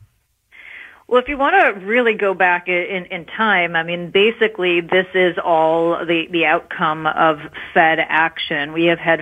Well, 1.10 1.20
if 1.20 1.26
you 1.26 1.36
want 1.36 1.56
to 1.56 1.84
really 1.84 2.14
go 2.14 2.34
back 2.34 2.68
in, 2.68 3.06
in 3.10 3.24
time, 3.24 3.74
I 3.74 3.82
mean, 3.82 4.12
basically 4.12 4.80
this 4.80 5.08
is 5.12 5.36
all 5.44 6.06
the, 6.06 6.28
the 6.30 6.46
outcome 6.46 7.04
of 7.08 7.40
Fed 7.74 7.98
action. 7.98 8.72
We 8.72 8.84
have 8.84 9.00
had 9.00 9.20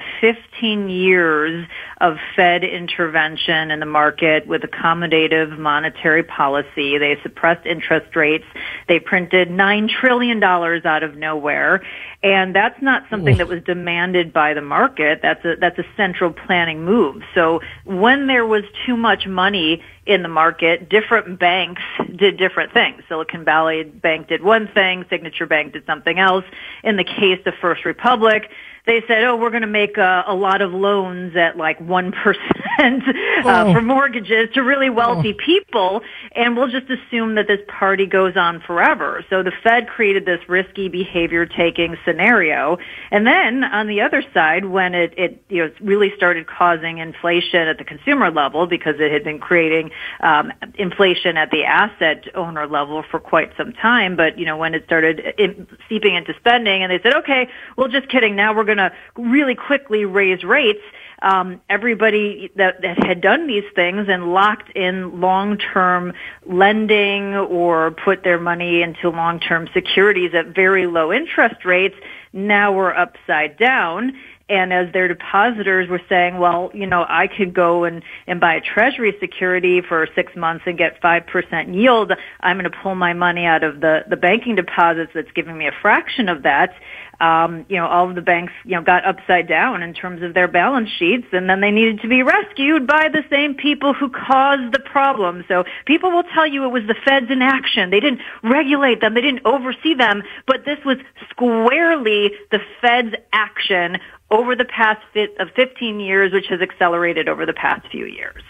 15 0.59 0.88
years 0.88 1.66
of 2.01 2.16
Fed 2.35 2.64
intervention 2.64 3.71
in 3.71 3.81
the 3.81 3.87
market 3.87 4.47
with 4.47 4.62
accommodative 4.62 5.59
monetary 5.59 6.23
policy. 6.23 6.99
They 6.99 7.16
suppressed 7.23 7.66
interest 7.66 8.14
rates. 8.16 8.44
They 8.88 8.99
printed 8.99 9.49
$9 9.49 9.88
trillion 9.88 10.42
out 10.42 11.03
of 11.03 11.16
nowhere. 11.16 11.83
And 12.23 12.55
that's 12.55 12.81
not 12.83 13.05
something 13.11 13.37
that 13.38 13.47
was 13.49 13.62
demanded 13.62 14.33
by 14.33 14.55
the 14.55 14.61
market. 14.61 15.21
That's 15.23 15.44
a, 15.44 15.55
that's 15.61 15.79
a 15.79 15.85
central 15.97 16.33
planning 16.33 16.85
move. 16.85 17.23
So 17.35 17.61
when 17.85 18.27
there 18.27 18.47
was 18.47 18.64
too 18.87 18.97
much 18.97 19.27
money 19.27 19.83
in 20.07 20.23
the 20.23 20.29
market, 20.29 20.88
different 20.88 21.38
banks 21.38 21.83
did 22.16 22.37
different 22.37 22.73
things. 22.73 23.03
Silicon 23.09 23.44
Valley 23.44 23.85
Bank 23.85 24.29
did 24.29 24.42
one 24.42 24.68
thing, 24.68 25.05
Signature 25.11 25.47
Bank 25.47 25.75
did 25.75 25.87
something 25.87 26.18
else. 26.18 26.44
In 26.83 26.97
the 26.97 27.05
case 27.05 27.40
of 27.47 27.55
First 27.61 27.85
Republic, 27.85 28.51
they 28.88 29.03
said, 29.07 29.22
"Oh, 29.24 29.37
we're 29.37 29.51
going 29.51 29.62
to 29.62 29.68
make 29.68 29.98
a, 29.98 30.24
a, 30.27 30.35
lot 30.35 30.62
of 30.62 30.72
loans 30.72 31.37
at 31.37 31.59
like 31.59 31.79
one 31.79 32.11
percent 32.24 33.03
uh, 33.44 33.64
oh. 33.66 33.72
for 33.74 33.83
mortgages 33.83 34.48
to 34.55 34.62
really 34.62 34.88
wealthy 34.88 35.35
oh. 35.35 35.44
people, 35.44 36.01
and 36.35 36.57
we'll 36.57 36.70
just 36.70 36.87
assume 36.90 37.35
that 37.35 37.46
this 37.46 37.61
party 37.68 38.07
goes 38.07 38.37
on 38.37 38.61
forever." 38.66 39.24
So 39.29 39.42
the 39.42 39.53
Fed 39.62 39.88
created 39.88 40.24
this 40.24 40.40
risky 40.48 40.88
behavior 40.88 41.44
taking 41.44 41.96
scenario, 42.05 42.79
and 43.11 43.27
then 43.27 43.62
on 43.62 43.88
the 43.88 44.01
other 44.01 44.24
side, 44.33 44.64
when 44.64 44.94
it 44.94 45.12
it 45.18 45.44
you 45.51 45.66
know 45.66 45.72
really 45.81 46.11
started 46.16 46.46
causing 46.46 46.98
inflation 46.98 47.68
at 47.68 47.77
the 47.77 47.85
consumer 47.85 48.31
level 48.31 48.66
because 48.66 48.94
it 48.98 49.12
had 49.12 49.22
been 49.22 49.38
creating 49.38 49.90
um, 50.20 50.51
inflation 50.77 51.37
at 51.37 51.51
the 51.51 51.64
asset 51.64 52.24
owner 52.35 52.66
level 52.66 53.05
for 53.11 53.20
quite 53.20 53.53
some 53.59 53.74
time, 53.74 54.16
but 54.16 54.38
you 54.38 54.46
know 54.46 54.57
when 54.57 54.72
it 54.72 54.85
started 54.87 55.20
in, 55.37 55.66
seeping 55.90 56.14
into 56.14 56.33
spending, 56.40 56.83
and 56.83 56.90
they 56.90 57.01
said, 57.03 57.14
"Okay, 57.16 57.48
well, 57.77 57.88
just 57.88 58.09
kidding. 58.09 58.35
Now 58.35 58.57
we're 58.57 58.64
going 58.64 58.78
to 58.79 58.93
really 59.17 59.55
quickly 59.55 60.05
raise 60.05 60.43
rates, 60.45 60.83
um, 61.23 61.61
everybody 61.69 62.51
that, 62.57 62.83
that 62.83 63.05
had 63.05 63.21
done 63.21 63.47
these 63.47 63.64
things 63.75 64.07
and 64.09 64.33
locked 64.33 64.71
in 64.77 65.21
long-term 65.21 66.12
lending 66.47 67.35
or 67.35 67.91
put 67.91 68.23
their 68.23 68.38
money 68.38 68.83
into 68.83 69.11
long-term 69.11 69.69
securities 69.75 70.33
at 70.35 70.55
very 70.55 70.87
low 70.87 71.12
interest 71.12 71.64
rates 71.64 71.97
now 72.33 72.73
we're 72.73 72.95
upside 72.95 73.57
down 73.59 74.12
and 74.51 74.73
as 74.73 74.91
their 74.93 75.09
depositors 75.09 75.91
were 75.91 76.01
saying, 76.09 76.38
well, 76.38 76.71
you 76.73 76.87
know, 76.87 77.05
I 77.07 77.27
could 77.27 77.53
go 77.53 77.85
and, 77.85 78.03
and 78.27 78.41
buy 78.41 78.55
a 78.55 78.61
treasury 78.62 79.14
security 79.21 79.83
for 79.83 80.09
six 80.14 80.35
months 80.35 80.64
and 80.67 80.79
get 80.79 81.03
5% 81.03 81.75
yield. 81.75 82.12
I'm 82.41 82.59
going 82.59 82.71
to 82.71 82.77
pull 82.83 82.95
my 82.95 83.12
money 83.12 83.45
out 83.45 83.62
of 83.62 83.81
the, 83.81 84.05
the 84.09 84.17
banking 84.17 84.55
deposits 84.55 85.12
that's 85.14 85.31
giving 85.33 85.59
me 85.59 85.67
a 85.67 85.73
fraction 85.83 86.31
of 86.31 86.45
that 86.45 86.75
um, 87.20 87.66
you 87.68 87.76
know, 87.76 87.87
all 87.87 88.09
of 88.09 88.14
the 88.14 88.22
banks, 88.22 88.52
you 88.64 88.76
know, 88.76 88.83
got 88.83 89.04
upside 89.04 89.48
down 89.48 89.83
in 89.83 89.92
terms 89.92 90.22
of 90.22 90.35
their 90.35 90.46
balance 90.46 90.88
sheets, 90.98 91.26
and 91.33 91.50
then 91.50 91.61
they 91.61 91.72
needed 91.72 92.00
to 92.02 92.09
be 92.09 92.22
rescued 92.22 92.87
by 92.87 93.09
the 93.09 93.24
same 93.28 93.54
people 93.54 93.92
who 93.92 94.09
caused 94.09 94.72
the 94.72 94.78
problem. 94.78 95.44
So 95.48 95.64
people 95.85 96.12
will 96.12 96.22
tell 96.35 96.46
you 96.46 96.64
it 96.64 96.68
was 96.68 96.87
the 96.87 96.94
Fed's 97.04 97.31
inaction. 97.31 97.90
They 97.90 97.98
didn't 97.98 98.20
regulate 98.44 99.00
them. 99.00 99.14
They 99.14 99.20
didn't 99.20 99.44
oversee 99.44 99.94
them. 99.94 100.22
But 100.46 100.64
this 100.64 100.78
was 100.85 100.98
squarely 101.31 102.33
the 102.52 102.61
Fed's 102.81 103.14
action 103.33 103.98
over 104.31 104.54
the 104.54 104.64
past 104.64 105.02
of 105.40 105.48
15 105.57 105.98
years, 105.98 106.33
which 106.33 106.46
has 106.48 106.61
accelerated 106.61 107.28
over 107.28 107.46
the 107.46 107.52
past 107.52 107.88
few 107.90 108.07
years. 108.07 108.42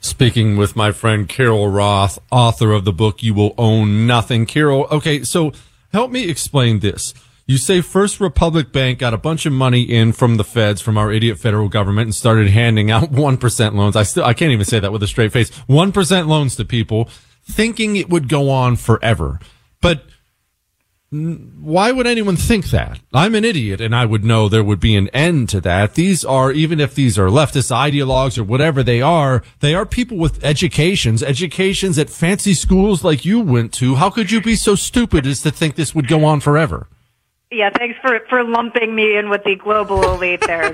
Speaking 0.00 0.56
with 0.56 0.76
my 0.76 0.92
friend 0.92 1.28
Carol 1.28 1.68
Roth, 1.68 2.18
author 2.30 2.72
of 2.72 2.84
the 2.84 2.92
book 2.92 3.22
You 3.22 3.32
Will 3.34 3.54
Own 3.56 4.06
Nothing. 4.06 4.44
Carol, 4.44 4.86
okay, 4.90 5.22
so 5.22 5.52
help 5.92 6.10
me 6.10 6.28
explain 6.28 6.80
this 6.80 7.14
you 7.48 7.56
say 7.56 7.80
First 7.80 8.20
Republic 8.20 8.72
Bank 8.72 8.98
got 8.98 9.14
a 9.14 9.18
bunch 9.18 9.46
of 9.46 9.54
money 9.54 9.80
in 9.80 10.12
from 10.12 10.36
the 10.36 10.44
feds, 10.44 10.82
from 10.82 10.98
our 10.98 11.10
idiot 11.10 11.38
federal 11.38 11.70
government, 11.70 12.06
and 12.06 12.14
started 12.14 12.50
handing 12.50 12.90
out 12.90 13.04
1% 13.10 13.74
loans. 13.74 13.96
I 13.96 14.02
still, 14.02 14.24
I 14.24 14.34
can't 14.34 14.52
even 14.52 14.66
say 14.66 14.78
that 14.78 14.92
with 14.92 15.02
a 15.02 15.06
straight 15.06 15.32
face. 15.32 15.50
1% 15.50 16.26
loans 16.28 16.56
to 16.56 16.66
people, 16.66 17.08
thinking 17.42 17.96
it 17.96 18.10
would 18.10 18.28
go 18.28 18.50
on 18.50 18.76
forever. 18.76 19.40
But 19.80 20.04
why 21.10 21.90
would 21.90 22.06
anyone 22.06 22.36
think 22.36 22.66
that? 22.66 23.00
I'm 23.14 23.34
an 23.34 23.46
idiot 23.46 23.80
and 23.80 23.96
I 23.96 24.04
would 24.04 24.24
know 24.24 24.50
there 24.50 24.62
would 24.62 24.80
be 24.80 24.94
an 24.94 25.08
end 25.08 25.48
to 25.48 25.60
that. 25.62 25.94
These 25.94 26.26
are, 26.26 26.52
even 26.52 26.80
if 26.80 26.94
these 26.94 27.18
are 27.18 27.28
leftist 27.28 27.72
ideologues 27.72 28.36
or 28.36 28.44
whatever 28.44 28.82
they 28.82 29.00
are, 29.00 29.42
they 29.60 29.74
are 29.74 29.86
people 29.86 30.18
with 30.18 30.44
educations, 30.44 31.22
educations 31.22 31.98
at 31.98 32.10
fancy 32.10 32.52
schools 32.52 33.04
like 33.04 33.24
you 33.24 33.40
went 33.40 33.72
to. 33.74 33.94
How 33.94 34.10
could 34.10 34.30
you 34.30 34.42
be 34.42 34.54
so 34.54 34.74
stupid 34.74 35.26
as 35.26 35.40
to 35.42 35.50
think 35.50 35.76
this 35.76 35.94
would 35.94 36.08
go 36.08 36.26
on 36.26 36.40
forever? 36.40 36.88
Yeah, 37.50 37.70
thanks 37.70 37.98
for 38.02 38.20
for 38.28 38.44
lumping 38.44 38.94
me 38.94 39.16
in 39.16 39.30
with 39.30 39.42
the 39.44 39.56
global 39.56 40.02
elite 40.02 40.42
there. 40.46 40.70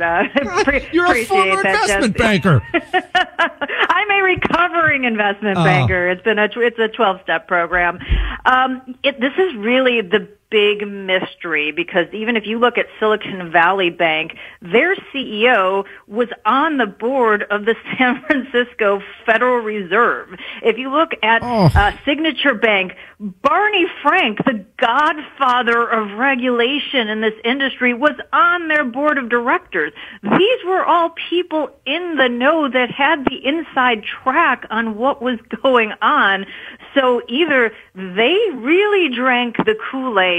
Pre- 0.64 0.88
You're 0.92 1.14
a 1.14 1.24
former 1.24 1.58
investment 1.58 2.18
banker. 2.18 2.62
I'm 2.74 4.10
a 4.10 4.22
recovering 4.22 5.04
investment 5.04 5.56
uh. 5.56 5.64
banker. 5.64 6.08
It's 6.08 6.22
been 6.22 6.40
a 6.40 6.48
it's 6.56 6.78
a 6.78 6.88
12 6.88 7.20
step 7.22 7.46
program. 7.46 8.00
Um, 8.44 8.96
it, 9.04 9.20
this 9.20 9.32
is 9.38 9.54
really 9.56 10.00
the 10.00 10.28
big 10.50 10.86
mystery 10.86 11.72
because 11.72 12.06
even 12.12 12.36
if 12.36 12.46
you 12.46 12.58
look 12.58 12.78
at 12.78 12.86
Silicon 13.00 13.50
Valley 13.50 13.90
Bank, 13.90 14.36
their 14.60 14.94
CEO 15.12 15.84
was 16.06 16.28
on 16.44 16.76
the 16.76 16.86
board 16.86 17.44
of 17.50 17.64
the 17.64 17.74
San 17.98 18.22
Francisco 18.26 19.00
Federal 19.26 19.58
Reserve. 19.58 20.28
If 20.62 20.78
you 20.78 20.90
look 20.90 21.10
at 21.22 21.42
oh. 21.42 21.70
uh, 21.74 21.96
Signature 22.04 22.54
Bank, 22.54 22.92
Barney 23.18 23.86
Frank, 24.02 24.38
the 24.44 24.64
godfather 24.76 25.88
of 25.88 26.18
regulation 26.18 27.08
in 27.08 27.20
this 27.20 27.34
industry, 27.44 27.94
was 27.94 28.18
on 28.32 28.68
their 28.68 28.84
board 28.84 29.18
of 29.18 29.28
directors. 29.28 29.92
These 30.22 30.64
were 30.66 30.84
all 30.84 31.14
people 31.30 31.70
in 31.86 32.16
the 32.16 32.28
know 32.28 32.68
that 32.68 32.90
had 32.90 33.24
the 33.24 33.44
inside 33.44 34.04
track 34.04 34.66
on 34.70 34.96
what 34.96 35.22
was 35.22 35.38
going 35.62 35.92
on. 36.02 36.46
So 36.94 37.22
either 37.28 37.72
they 37.94 38.36
really 38.54 39.14
drank 39.14 39.56
the 39.56 39.76
Kool-Aid 39.90 40.33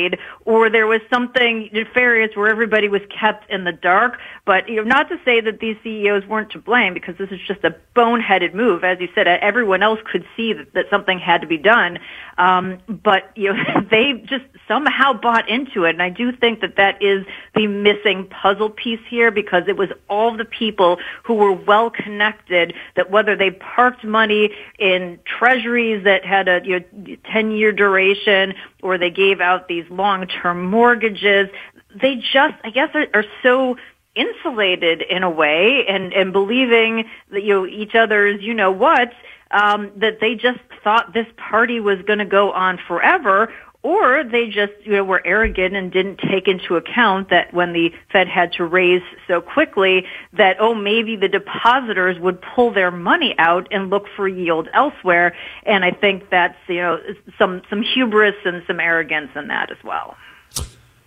or 0.45 0.69
there 0.69 0.87
was 0.87 1.01
something 1.09 1.69
nefarious 1.71 2.35
where 2.35 2.47
everybody 2.47 2.87
was 2.89 3.01
kept 3.19 3.49
in 3.49 3.63
the 3.63 3.71
dark. 3.71 4.19
But 4.45 4.69
you 4.69 4.77
know, 4.77 4.83
not 4.83 5.09
to 5.09 5.17
say 5.25 5.41
that 5.41 5.59
these 5.59 5.77
CEOs 5.83 6.25
weren't 6.27 6.51
to 6.51 6.59
blame 6.59 6.93
because 6.93 7.15
this 7.17 7.29
is 7.31 7.39
just 7.47 7.63
a 7.63 7.75
boneheaded 7.95 8.53
move. 8.53 8.83
As 8.83 8.99
you 8.99 9.07
said, 9.15 9.27
everyone 9.27 9.83
else 9.83 9.99
could 10.11 10.25
see 10.35 10.53
that, 10.53 10.73
that 10.73 10.85
something 10.89 11.19
had 11.19 11.41
to 11.41 11.47
be 11.47 11.57
done. 11.57 11.99
Um, 12.37 12.79
but 12.87 13.31
you 13.35 13.53
know, 13.53 13.59
they 13.91 14.13
just 14.25 14.45
somehow 14.67 15.13
bought 15.13 15.49
into 15.49 15.85
it. 15.85 15.91
And 15.91 16.01
I 16.01 16.09
do 16.09 16.31
think 16.31 16.61
that 16.61 16.75
that 16.77 17.01
is 17.01 17.25
the 17.55 17.67
missing 17.67 18.27
puzzle 18.27 18.69
piece 18.69 18.99
here 19.09 19.31
because 19.31 19.63
it 19.67 19.77
was 19.77 19.89
all 20.09 20.35
the 20.35 20.45
people 20.45 20.97
who 21.23 21.35
were 21.35 21.53
well 21.53 21.89
connected 21.89 22.73
that 22.95 23.09
whether 23.11 23.35
they 23.35 23.51
parked 23.51 24.03
money 24.03 24.51
in 24.79 25.19
treasuries 25.25 26.03
that 26.03 26.25
had 26.25 26.47
a 26.47 26.61
you 26.63 26.79
know, 26.79 27.15
10 27.31 27.51
year 27.51 27.71
duration 27.71 28.53
or 28.85 28.99
they 28.99 29.09
gave 29.09 29.41
out 29.41 29.67
these 29.67 29.85
long 29.89 30.27
term 30.27 30.69
mortgages, 30.69 31.49
they 31.99 32.15
just, 32.15 32.53
I 32.63 32.69
guess, 32.69 32.89
are, 32.93 33.07
are 33.13 33.25
so 33.41 33.77
insulated 34.15 35.01
in 35.01 35.23
a 35.23 35.29
way 35.29 35.85
and, 35.89 36.13
and 36.13 36.31
believing 36.31 37.05
that, 37.31 37.43
you 37.43 37.53
know, 37.53 37.65
each 37.65 37.95
other's, 37.95 38.41
you 38.41 38.53
know 38.53 38.71
what, 38.71 39.11
um, 39.51 39.91
that 39.97 40.19
they 40.21 40.35
just 40.35 40.59
thought 40.83 41.13
this 41.13 41.27
party 41.35 41.79
was 41.79 42.01
going 42.03 42.19
to 42.19 42.25
go 42.25 42.51
on 42.51 42.79
forever 42.87 43.51
or 43.85 44.23
they 44.23 44.47
just 44.47 44.73
you 44.83 44.93
know 44.93 45.03
were 45.03 45.21
arrogant 45.23 45.75
and 45.75 45.91
didn't 45.91 46.17
take 46.17 46.47
into 46.47 46.75
account 46.75 47.29
that 47.29 47.53
when 47.53 47.71
the 47.71 47.91
Fed 48.11 48.27
had 48.27 48.51
to 48.53 48.65
raise 48.65 49.03
so 49.27 49.41
quickly 49.41 50.05
that 50.33 50.57
oh 50.59 50.73
maybe 50.73 51.15
the 51.15 51.27
depositors 51.27 52.19
would 52.19 52.41
pull 52.41 52.73
their 52.73 52.89
money 52.89 53.35
out 53.37 53.67
and 53.69 53.91
look 53.91 54.05
for 54.15 54.27
yield 54.27 54.67
elsewhere 54.73 55.35
and 55.67 55.85
I 55.85 55.91
think 55.91 56.31
that's 56.31 56.57
you 56.67 56.77
know 56.77 56.97
some 57.37 57.61
some 57.69 57.83
hubris 57.83 58.33
and 58.43 58.63
some 58.65 58.79
arrogance 58.79 59.29
in 59.35 59.49
that 59.49 59.69
as 59.69 59.77
well. 59.83 60.17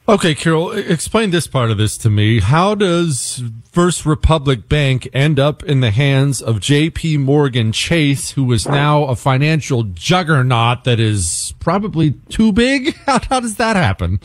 Okay, 0.09 0.35
Carol, 0.35 0.73
explain 0.73 1.33
this 1.33 1.47
part 1.47 1.71
of 1.71 1.77
this 1.77 1.99
to 1.99 2.09
me. 2.09 2.41
How 2.41 2.75
does 2.75 3.43
First 3.71 4.07
Republic 4.07 4.67
Bank 4.67 5.07
end 5.13 5.39
up 5.39 5.63
in 5.63 5.81
the 5.81 5.91
hands 5.91 6.41
of 6.41 6.61
JP 6.61 7.21
Morgan 7.21 7.73
Chase, 7.73 8.31
who 8.31 8.51
is 8.53 8.67
now 8.67 9.05
a 9.05 9.15
financial 9.15 9.83
juggernaut 9.83 10.85
that 10.85 10.99
is 10.99 11.53
probably 11.61 12.13
too 12.31 12.53
big? 12.53 12.97
How, 13.05 13.21
how 13.29 13.41
does 13.41 13.57
that 13.57 13.77
happen? 13.77 14.21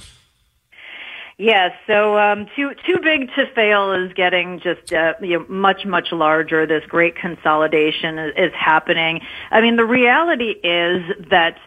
Yes, 1.38 1.72
so 1.86 2.17
um, 2.17 2.48
too 2.56 2.72
too 2.86 3.00
big 3.04 3.28
to 3.36 3.46
fail 3.54 3.91
is 3.91 4.13
getting 4.13 4.62
just 4.62 4.93
uh, 4.93 5.15
you 5.19 5.39
know, 5.39 5.46
much 5.50 5.84
much 5.86 6.13
larger. 6.13 6.65
This 6.65 6.86
great 6.88 7.17
consolidation 7.17 8.19
is, 8.19 8.34
is 8.38 8.54
happening. 8.54 9.19
I 9.52 9.60
mean, 9.60 9.76
the 9.76 9.86
reality 9.86 10.52
is 10.63 11.02
that 11.30 11.58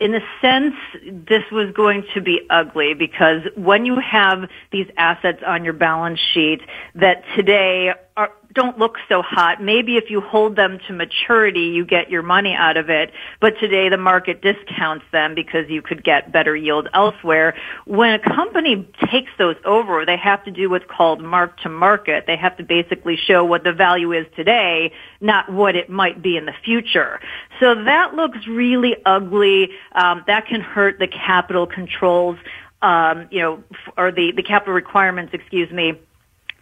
in 0.00 0.14
a 0.14 0.20
sense, 0.40 0.74
this 1.04 1.42
was 1.52 1.72
going 1.74 2.04
to 2.14 2.20
be 2.20 2.40
ugly 2.50 2.94
because 2.94 3.42
when 3.56 3.84
you 3.84 3.96
have 4.00 4.48
these 4.72 4.86
assets 4.96 5.42
on 5.46 5.64
your 5.64 5.74
balance 5.74 6.20
sheet 6.32 6.60
that 6.94 7.22
today 7.36 7.92
are, 8.16 8.32
don't 8.58 8.76
look 8.76 8.96
so 9.08 9.22
hot. 9.22 9.62
Maybe 9.62 9.96
if 9.96 10.10
you 10.10 10.20
hold 10.20 10.56
them 10.56 10.80
to 10.88 10.92
maturity, 10.92 11.66
you 11.76 11.86
get 11.86 12.10
your 12.10 12.22
money 12.22 12.54
out 12.54 12.76
of 12.76 12.90
it. 12.90 13.12
But 13.40 13.54
today 13.60 13.88
the 13.88 13.96
market 13.96 14.42
discounts 14.42 15.04
them 15.12 15.36
because 15.36 15.70
you 15.70 15.80
could 15.80 16.02
get 16.02 16.32
better 16.32 16.56
yield 16.56 16.88
elsewhere. 16.92 17.54
When 17.86 18.14
a 18.14 18.18
company 18.18 18.88
takes 19.12 19.30
those 19.38 19.54
over, 19.64 20.04
they 20.04 20.16
have 20.16 20.44
to 20.46 20.50
do 20.50 20.68
what's 20.70 20.84
called 20.90 21.22
mark 21.22 21.56
to 21.60 21.68
market. 21.68 22.24
They 22.26 22.36
have 22.36 22.56
to 22.56 22.64
basically 22.64 23.16
show 23.16 23.44
what 23.44 23.62
the 23.62 23.72
value 23.72 24.12
is 24.12 24.26
today, 24.34 24.92
not 25.20 25.52
what 25.52 25.76
it 25.76 25.88
might 25.88 26.20
be 26.20 26.36
in 26.36 26.44
the 26.44 26.54
future. 26.64 27.20
So 27.60 27.84
that 27.84 28.14
looks 28.14 28.44
really 28.48 28.96
ugly. 29.06 29.70
Um, 29.92 30.24
that 30.26 30.48
can 30.48 30.60
hurt 30.60 30.98
the 30.98 31.06
capital 31.06 31.68
controls, 31.68 32.38
um, 32.82 33.28
you 33.30 33.40
know, 33.40 33.62
or 33.96 34.10
the, 34.10 34.32
the 34.34 34.42
capital 34.42 34.74
requirements, 34.74 35.32
excuse 35.32 35.70
me, 35.70 35.92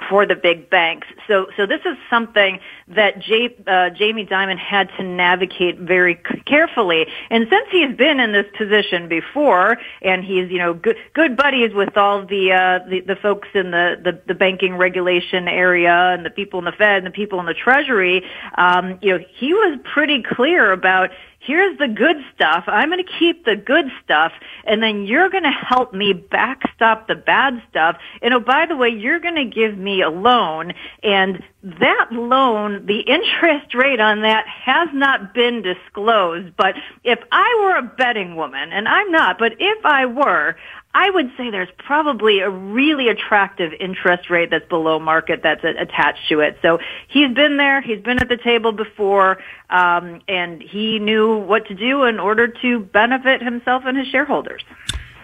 for 0.09 0.27
the 0.27 0.35
big 0.35 0.71
banks. 0.71 1.07
So, 1.27 1.47
so 1.57 1.67
this 1.67 1.81
is 1.85 1.97
something 2.09 2.61
that 2.89 3.19
J, 3.19 3.55
uh, 3.67 3.91
Jamie 3.91 4.25
Dimon 4.27 4.59
had 4.59 4.89
to 4.97 5.03
navigate 5.03 5.79
very 5.79 6.21
carefully. 6.47 7.07
And 7.31 7.47
since 7.51 7.67
he's 7.71 7.97
been 7.97 8.21
in 8.21 8.33
this 8.33 8.47
position 8.57 9.09
before, 9.09 9.79
and 10.03 10.25
he's 10.25 10.51
you 10.51 10.59
know 10.59 10.75
good 10.75 10.97
good 11.15 11.37
buddies 11.37 11.75
with 11.75 11.97
all 11.97 12.25
the 12.25 12.53
uh, 12.53 12.89
the, 12.89 13.01
the 13.01 13.17
folks 13.17 13.49
in 13.55 13.71
the, 13.71 13.97
the 14.03 14.21
the 14.27 14.35
banking 14.35 14.77
regulation 14.77 15.49
area 15.49 16.15
and 16.15 16.25
the 16.25 16.31
people 16.31 16.59
in 16.59 16.65
the 16.65 16.73
Fed 16.73 16.99
and 16.99 17.07
the 17.07 17.11
people 17.11 17.41
in 17.41 17.47
the 17.47 17.55
Treasury, 17.55 18.23
um, 18.57 18.99
you 19.03 19.13
know, 19.13 19.25
he 19.39 19.53
was 19.53 19.79
pretty 19.93 20.23
clear 20.23 20.73
about 20.73 21.11
here's 21.47 21.79
the 21.79 21.89
good 21.89 22.17
stuff. 22.35 22.65
I'm 22.67 22.91
going 22.91 23.05
to 23.05 23.13
keep 23.19 23.45
the 23.45 23.57
good 23.57 23.87
stuff, 24.05 24.33
and 24.65 24.83
then 24.83 25.07
you're 25.07 25.31
going 25.31 25.45
to 25.45 25.51
help 25.51 25.95
me 25.95 26.13
backstop 26.13 27.09
the 27.09 27.15
bad 27.15 27.63
stuff. 27.71 27.97
And 28.23 28.35
oh, 28.35 28.41
by 28.41 28.67
the 28.67 28.77
way, 28.77 28.89
you're 28.89 29.21
going 29.21 29.37
to 29.37 29.45
give 29.45 29.79
me 29.79 30.03
a 30.03 30.11
loan, 30.11 30.73
and 31.03 31.43
that 31.63 32.09
loan, 32.13 32.87
the 32.87 33.01
interest 33.01 33.75
rate 33.75 34.01
on 34.01 34.23
that 34.23 34.47
has 34.47 34.89
not 34.93 35.35
been 35.35 35.63
disclosed. 35.63 36.57
But 36.57 36.75
if 37.05 37.19
I 37.33 37.61
were 37.63 37.77
a 37.77 37.95
betting 37.97 38.37
woman, 38.37 38.73
and 38.73 38.89
I'm 38.89 39.11
not, 39.11 39.39
but 39.39 39.53
if 39.59 39.85
I 39.85 40.07
were, 40.07 40.57
I 40.99 41.11
would 41.11 41.31
say 41.37 41.51
there's 41.51 41.69
probably 41.77 42.41
a 42.41 42.49
really 42.49 43.09
attractive 43.09 43.71
interest 43.79 44.31
rate 44.31 44.49
that's 44.51 44.67
below 44.67 44.99
market 44.99 45.41
that's 45.43 45.63
attached 45.63 46.27
to 46.31 46.41
it. 46.41 46.57
So 46.63 46.79
he's 47.09 47.35
been 47.35 47.59
there, 47.59 47.83
he's 47.83 48.03
been 48.03 48.19
at 48.19 48.31
the 48.31 48.39
table 48.39 48.73
before, 48.73 49.37
um, 49.69 50.23
and 50.27 50.63
he 50.63 50.99
knew 50.99 51.37
what 51.37 51.67
to 51.67 51.75
do 51.75 52.05
in 52.05 52.19
order 52.19 52.49
to 52.49 52.81
benefit 52.81 53.43
himself 53.43 53.83
and 53.85 53.99
his 53.99 54.07
shareholders. 54.09 54.65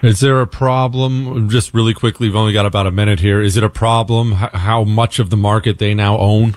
Is 0.03 0.21
there 0.21 0.43
a 0.43 0.47
problem? 0.47 1.49
Just 1.49 1.73
really 1.73 1.95
quickly, 1.95 2.29
we've 2.29 2.37
only 2.37 2.53
got 2.53 2.67
about 2.67 2.87
a 2.87 2.91
minute 2.91 3.21
here. 3.21 3.41
Is 3.41 3.57
it 3.57 3.65
a 3.65 3.71
problem 3.71 4.33
how 4.33 4.85
much 4.85 5.19
of 5.19 5.31
the 5.31 5.39
market 5.39 5.79
they 5.79 5.95
now 5.95 6.19
own? 6.19 6.55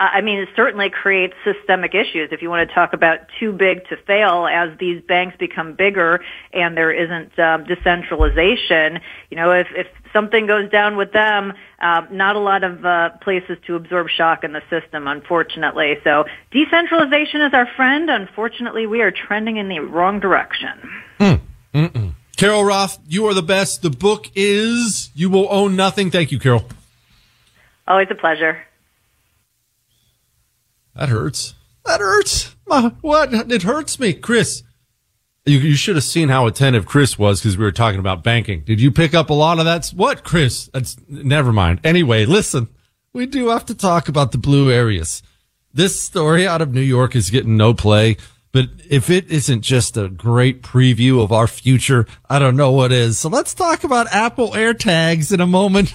I 0.00 0.22
mean, 0.22 0.38
it 0.38 0.48
certainly 0.56 0.88
creates 0.88 1.34
systemic 1.44 1.94
issues. 1.94 2.30
If 2.32 2.40
you 2.40 2.48
want 2.48 2.66
to 2.66 2.74
talk 2.74 2.94
about 2.94 3.18
too 3.38 3.52
big 3.52 3.86
to 3.88 3.98
fail, 3.98 4.46
as 4.46 4.70
these 4.78 5.02
banks 5.02 5.36
become 5.36 5.74
bigger 5.74 6.24
and 6.54 6.74
there 6.74 6.90
isn't 6.90 7.38
um, 7.38 7.64
decentralization, 7.64 9.00
you 9.30 9.36
know, 9.36 9.52
if, 9.52 9.66
if 9.76 9.86
something 10.14 10.46
goes 10.46 10.70
down 10.70 10.96
with 10.96 11.12
them, 11.12 11.52
uh, 11.80 12.06
not 12.10 12.34
a 12.34 12.38
lot 12.38 12.64
of 12.64 12.82
uh, 12.82 13.10
places 13.20 13.58
to 13.66 13.76
absorb 13.76 14.08
shock 14.08 14.42
in 14.42 14.54
the 14.54 14.62
system, 14.70 15.06
unfortunately. 15.06 15.98
So 16.02 16.24
decentralization 16.50 17.42
is 17.42 17.52
our 17.52 17.68
friend. 17.76 18.08
Unfortunately, 18.08 18.86
we 18.86 19.02
are 19.02 19.10
trending 19.10 19.58
in 19.58 19.68
the 19.68 19.80
wrong 19.80 20.18
direction. 20.18 20.80
Mm. 21.20 22.14
Carol 22.38 22.64
Roth, 22.64 22.98
you 23.06 23.26
are 23.26 23.34
the 23.34 23.42
best. 23.42 23.82
The 23.82 23.90
book 23.90 24.30
is 24.34 25.10
You 25.14 25.28
Will 25.28 25.46
Own 25.50 25.76
Nothing. 25.76 26.10
Thank 26.10 26.32
you, 26.32 26.38
Carol. 26.38 26.64
Always 27.86 28.08
a 28.10 28.14
pleasure. 28.14 28.62
That 30.94 31.08
hurts. 31.08 31.54
That 31.84 32.00
hurts. 32.00 32.54
My, 32.66 32.92
What? 33.00 33.32
It 33.32 33.62
hurts 33.62 33.98
me. 33.98 34.12
Chris, 34.12 34.62
you, 35.46 35.58
you 35.58 35.74
should 35.74 35.96
have 35.96 36.04
seen 36.04 36.28
how 36.28 36.46
attentive 36.46 36.86
Chris 36.86 37.18
was 37.18 37.40
because 37.40 37.56
we 37.56 37.64
were 37.64 37.72
talking 37.72 38.00
about 38.00 38.22
banking. 38.22 38.60
Did 38.60 38.80
you 38.80 38.90
pick 38.90 39.14
up 39.14 39.30
a 39.30 39.34
lot 39.34 39.58
of 39.58 39.64
that? 39.64 39.88
What, 39.88 40.24
Chris? 40.24 40.68
That's 40.72 40.96
never 41.08 41.52
mind. 41.52 41.80
Anyway, 41.84 42.26
listen, 42.26 42.68
we 43.12 43.26
do 43.26 43.48
have 43.48 43.66
to 43.66 43.74
talk 43.74 44.08
about 44.08 44.32
the 44.32 44.38
blue 44.38 44.70
areas. 44.70 45.22
This 45.72 46.00
story 46.00 46.46
out 46.46 46.62
of 46.62 46.74
New 46.74 46.80
York 46.80 47.16
is 47.16 47.30
getting 47.30 47.56
no 47.56 47.74
play, 47.74 48.16
but 48.52 48.66
if 48.88 49.08
it 49.08 49.30
isn't 49.30 49.62
just 49.62 49.96
a 49.96 50.08
great 50.08 50.62
preview 50.62 51.22
of 51.22 51.32
our 51.32 51.46
future, 51.46 52.06
I 52.28 52.38
don't 52.38 52.56
know 52.56 52.72
what 52.72 52.92
is. 52.92 53.18
So 53.18 53.28
let's 53.28 53.54
talk 53.54 53.84
about 53.84 54.12
Apple 54.12 54.50
AirTags 54.50 55.32
in 55.32 55.40
a 55.40 55.46
moment. 55.46 55.94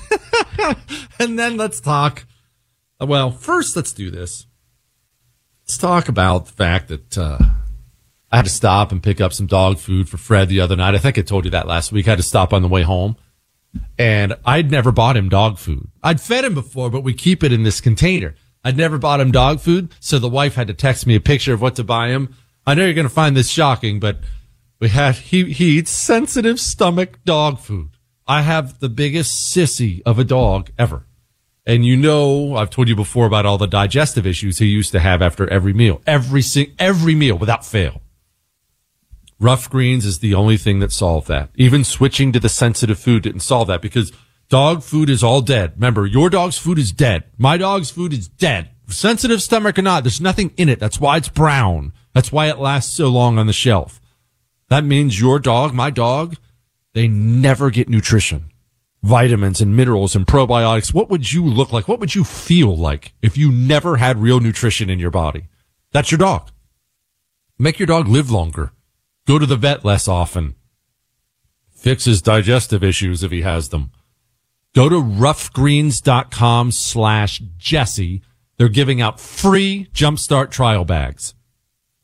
and 1.20 1.38
then 1.38 1.58
let's 1.58 1.82
talk. 1.82 2.26
Well, 3.00 3.32
first, 3.32 3.76
let's 3.76 3.92
do 3.92 4.10
this. 4.10 4.48
Let's 5.66 5.80
talk 5.80 6.10
about 6.10 6.46
the 6.46 6.52
fact 6.52 6.90
that 6.90 7.18
uh, 7.18 7.40
I 8.32 8.36
had 8.36 8.46
to 8.46 8.52
stop 8.52 8.92
and 8.92 9.02
pick 9.02 9.20
up 9.20 9.34
some 9.34 9.48
dog 9.48 9.80
food 9.80 10.08
for 10.08 10.18
Fred 10.18 10.48
the 10.48 10.60
other 10.60 10.76
night. 10.76 10.94
I 10.94 11.00
think 11.00 11.18
I 11.18 11.24
told 11.24 11.44
you 11.46 11.52
that 11.52 11.66
last 11.66 11.92
week. 11.92 12.08
I 12.08 12.12
had 12.12 12.20
to 12.20 12.24
stop 12.24 12.54
on 12.54 12.62
the 12.62 12.68
way 12.68 12.84
home. 12.84 13.16
And 13.98 14.36
I'd 14.46 14.70
never 14.70 14.92
bought 14.92 15.18
him 15.18 15.28
dog 15.28 15.58
food. 15.58 15.90
I'd 16.04 16.22
fed 16.22 16.46
him 16.46 16.54
before, 16.54 16.92
but 16.92 17.02
we 17.02 17.16
keep 17.16 17.44
it 17.44 17.52
in 17.52 17.64
this 17.64 17.82
container. 17.82 18.36
I'd 18.64 18.78
never 18.78 19.00
bought 19.00 19.20
him 19.20 19.32
dog 19.32 19.60
food, 19.60 19.92
so 20.00 20.20
the 20.20 20.30
wife 20.30 20.54
had 20.54 20.68
to 20.68 20.76
text 20.76 21.08
me 21.08 21.16
a 21.16 21.20
picture 21.20 21.56
of 21.56 21.64
what 21.64 21.76
to 21.78 21.84
buy 21.84 22.10
him. 22.10 22.36
I 22.68 22.76
know 22.76 22.86
you're 22.86 22.94
going 22.94 23.08
to 23.08 23.14
find 23.14 23.36
this 23.36 23.50
shocking, 23.50 24.00
but 24.00 24.20
we 24.80 24.90
have 24.90 25.18
he 25.18 25.52
he 25.52 25.80
eats 25.80 25.90
sensitive 25.90 26.60
stomach 26.60 27.18
dog 27.26 27.58
food. 27.58 27.90
I 28.28 28.44
have 28.44 28.80
the 28.80 28.90
biggest 28.90 29.52
sissy 29.52 30.04
of 30.06 30.20
a 30.20 30.24
dog 30.24 30.70
ever. 30.78 31.08
And 31.66 31.86
you 31.86 31.98
know, 31.98 32.56
I've 32.56 32.70
told 32.70 32.88
you 32.88 32.96
before 32.96 33.26
about 33.26 33.46
all 33.46 33.58
the 33.58 33.68
digestive 33.68 34.28
issues 34.28 34.60
he 34.60 34.68
used 34.68 34.92
to 34.92 35.00
have 35.00 35.22
after 35.22 35.50
every 35.50 35.74
meal, 35.74 36.02
every 36.06 36.44
every 36.78 37.16
meal 37.16 37.38
without 37.38 37.66
fail. 37.66 38.02
Rough 39.40 39.70
greens 39.70 40.06
is 40.06 40.20
the 40.20 40.34
only 40.34 40.58
thing 40.58 40.80
that 40.80 40.92
solved 40.92 41.28
that. 41.28 41.50
Even 41.56 41.84
switching 41.84 42.32
to 42.32 42.40
the 42.40 42.50
sensitive 42.50 43.00
food 43.00 43.24
didn't 43.24 43.42
solve 43.42 43.68
that 43.68 43.82
because 43.82 44.12
dog 44.48 44.84
food 44.84 45.10
is 45.10 45.24
all 45.24 45.42
dead. 45.42 45.74
Remember, 45.76 46.06
your 46.06 46.30
dog's 46.30 46.58
food 46.58 46.78
is 46.78 46.92
dead. 46.92 47.26
My 47.38 47.58
dog's 47.58 47.90
food 47.90 48.14
is 48.14 48.28
dead. 48.28 48.70
sensitive 48.88 49.42
stomach 49.42 49.80
or 49.80 49.82
not, 49.82 50.04
there's 50.04 50.22
nothing 50.22 50.54
in 50.58 50.70
it. 50.70 50.80
That's 50.80 51.00
why 51.00 51.18
it's 51.18 51.28
brown. 51.28 51.92
That's 52.14 52.32
why 52.32 52.48
it 52.50 52.60
lasts 52.60 52.96
so 52.96 53.10
long 53.10 53.38
on 53.38 53.48
the 53.48 53.54
shelf. 53.54 54.00
That 54.70 54.86
means 54.86 55.20
your 55.20 55.40
dog, 55.40 55.74
my 55.74 55.90
dog, 55.90 56.38
they 56.94 57.08
never 57.08 57.72
get 57.72 57.90
nutrition, 57.90 58.52
vitamins 59.06 59.62
and 59.62 59.76
minerals 59.76 60.16
and 60.16 60.26
probiotics. 60.26 60.92
What 60.94 61.10
would 61.10 61.32
you 61.32 61.46
look 61.46 61.72
like? 61.72 61.88
What 61.88 62.00
would 62.00 62.16
you 62.16 62.24
feel 62.24 62.76
like 62.76 63.14
if 63.22 63.38
you 63.38 63.52
never 63.52 63.98
had 63.98 64.18
real 64.18 64.40
nutrition 64.40 64.90
in 64.90 64.98
your 65.00 65.12
body? 65.12 65.48
That's 65.92 66.10
your 66.12 66.18
dog. 66.18 66.50
Make 67.60 67.78
your 67.80 67.86
dog 67.86 68.08
live 68.08 68.32
longer. 68.32 68.72
Go 69.28 69.38
to 69.40 69.46
the 69.46 69.56
vet 69.56 69.86
less 69.86 70.08
often. 70.08 70.56
Fix 71.70 72.06
his 72.06 72.22
digestive 72.22 72.84
issues 72.84 73.24
if 73.24 73.32
he 73.32 73.44
has 73.44 73.70
them. 73.70 73.92
Go 74.74 74.90
to 74.90 74.96
roughgreens.com 74.96 76.72
slash 76.72 77.44
Jesse. 77.58 78.24
They're 78.58 78.70
giving 78.70 79.02
out 79.02 79.20
free 79.20 79.88
jumpstart 79.94 80.50
trial 80.52 80.84
bags. 80.84 81.36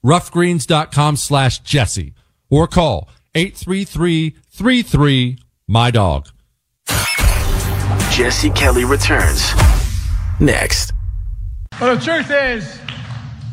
Roughgreens.com 0.06 1.18
slash 1.18 1.58
Jesse 1.60 2.14
or 2.50 2.68
call 2.68 3.10
833-33 3.34 5.40
my 5.68 5.90
dog. 5.90 6.28
Jesse 8.12 8.50
Kelly 8.50 8.84
returns 8.84 9.54
next. 10.42 10.92
Well, 11.80 11.96
the 11.96 12.04
truth 12.04 12.30
is, 12.30 12.78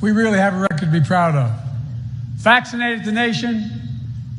we 0.03 0.11
really 0.11 0.37
have 0.39 0.53
a 0.53 0.59
record 0.59 0.81
to 0.81 0.87
be 0.87 1.01
proud 1.01 1.37
of. 1.37 1.51
Vaccinated 2.39 3.05
the 3.05 3.13
nation, 3.13 3.71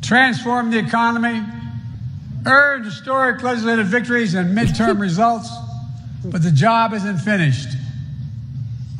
transformed 0.02 0.74
the 0.74 0.78
economy, 0.78 1.42
earned 2.46 2.84
historic 2.84 3.42
legislative 3.42 3.86
victories 3.86 4.34
and 4.34 4.56
midterm 4.56 5.00
results, 5.08 5.50
but 6.26 6.42
the 6.42 6.50
job 6.52 6.92
isn't 6.92 7.18
finished. 7.18 7.70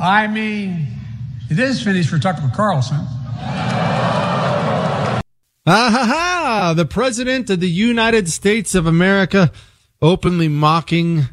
I 0.00 0.26
mean, 0.26 0.86
it 1.50 1.58
is 1.58 1.82
finished 1.82 2.08
for 2.08 2.18
Tucker 2.18 2.50
Carlson. 2.56 3.06
Ah 5.66 5.90
ha 5.90 6.04
ha! 6.06 6.72
The 6.74 6.86
President 6.86 7.50
of 7.50 7.60
the 7.60 7.68
United 7.70 8.30
States 8.30 8.74
of 8.74 8.86
America 8.86 9.52
openly 10.02 10.48
mocking 10.48 11.28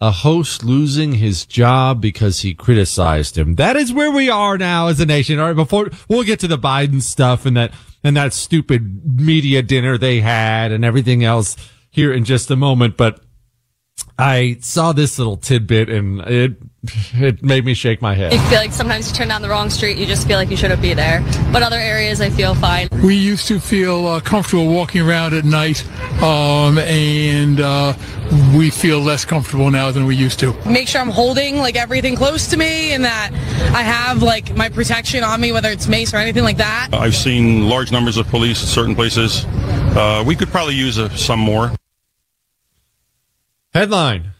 a 0.00 0.10
host 0.10 0.62
losing 0.64 1.14
his 1.14 1.44
job 1.44 2.00
because 2.00 2.40
he 2.40 2.54
criticized 2.54 3.36
him. 3.36 3.56
That 3.56 3.76
is 3.76 3.92
where 3.92 4.12
we 4.12 4.30
are 4.30 4.56
now 4.56 4.86
as 4.86 5.00
a 5.00 5.06
nation. 5.06 5.38
All 5.38 5.46
right, 5.48 5.56
before 5.56 5.90
we'll 6.08 6.22
get 6.22 6.38
to 6.40 6.48
the 6.48 6.58
Biden 6.58 7.02
stuff 7.02 7.44
and 7.46 7.56
that 7.56 7.72
and 8.04 8.16
that 8.16 8.32
stupid 8.32 9.20
media 9.20 9.60
dinner 9.60 9.98
they 9.98 10.20
had 10.20 10.70
and 10.70 10.84
everything 10.84 11.24
else 11.24 11.56
here 11.90 12.12
in 12.12 12.24
just 12.24 12.50
a 12.50 12.56
moment, 12.56 12.96
but 12.96 13.20
I 14.18 14.58
saw 14.60 14.92
this 14.92 15.18
little 15.18 15.36
tidbit 15.36 15.88
and 15.88 16.20
it 16.22 16.56
it 17.14 17.42
made 17.42 17.64
me 17.64 17.74
shake 17.74 18.00
my 18.00 18.14
head. 18.14 18.32
You 18.32 18.40
feel 18.42 18.58
like 18.58 18.72
sometimes 18.72 19.08
you 19.08 19.14
turn 19.16 19.28
down 19.28 19.42
the 19.42 19.48
wrong 19.48 19.70
street, 19.70 19.96
you 19.96 20.06
just 20.06 20.26
feel 20.26 20.38
like 20.38 20.50
you 20.50 20.56
shouldn't 20.56 20.82
be 20.82 20.94
there. 20.94 21.24
But 21.52 21.62
other 21.62 21.76
areas, 21.76 22.20
I 22.20 22.30
feel 22.30 22.54
fine. 22.54 22.88
We 23.02 23.16
used 23.16 23.46
to 23.48 23.60
feel 23.60 24.06
uh, 24.06 24.20
comfortable 24.20 24.72
walking 24.72 25.02
around 25.02 25.34
at 25.34 25.44
night, 25.44 25.84
um, 26.22 26.78
and 26.78 27.60
uh, 27.60 27.94
we 28.56 28.70
feel 28.70 29.00
less 29.00 29.24
comfortable 29.24 29.70
now 29.70 29.90
than 29.90 30.04
we 30.04 30.16
used 30.16 30.38
to. 30.40 30.52
Make 30.68 30.88
sure 30.88 31.00
I'm 31.00 31.10
holding 31.10 31.58
like 31.58 31.76
everything 31.76 32.16
close 32.16 32.48
to 32.48 32.56
me, 32.56 32.92
and 32.92 33.04
that 33.04 33.30
I 33.74 33.82
have 33.82 34.22
like 34.22 34.56
my 34.56 34.68
protection 34.68 35.24
on 35.24 35.40
me, 35.40 35.52
whether 35.52 35.70
it's 35.70 35.88
mace 35.88 36.14
or 36.14 36.18
anything 36.18 36.44
like 36.44 36.58
that. 36.58 36.88
I've 36.92 37.16
seen 37.16 37.68
large 37.68 37.92
numbers 37.92 38.16
of 38.16 38.28
police 38.28 38.62
at 38.62 38.68
certain 38.68 38.94
places. 38.94 39.44
Uh, 39.96 40.24
we 40.26 40.36
could 40.36 40.48
probably 40.48 40.74
use 40.74 40.98
uh, 40.98 41.08
some 41.10 41.40
more. 41.40 41.72
Headline 43.74 44.32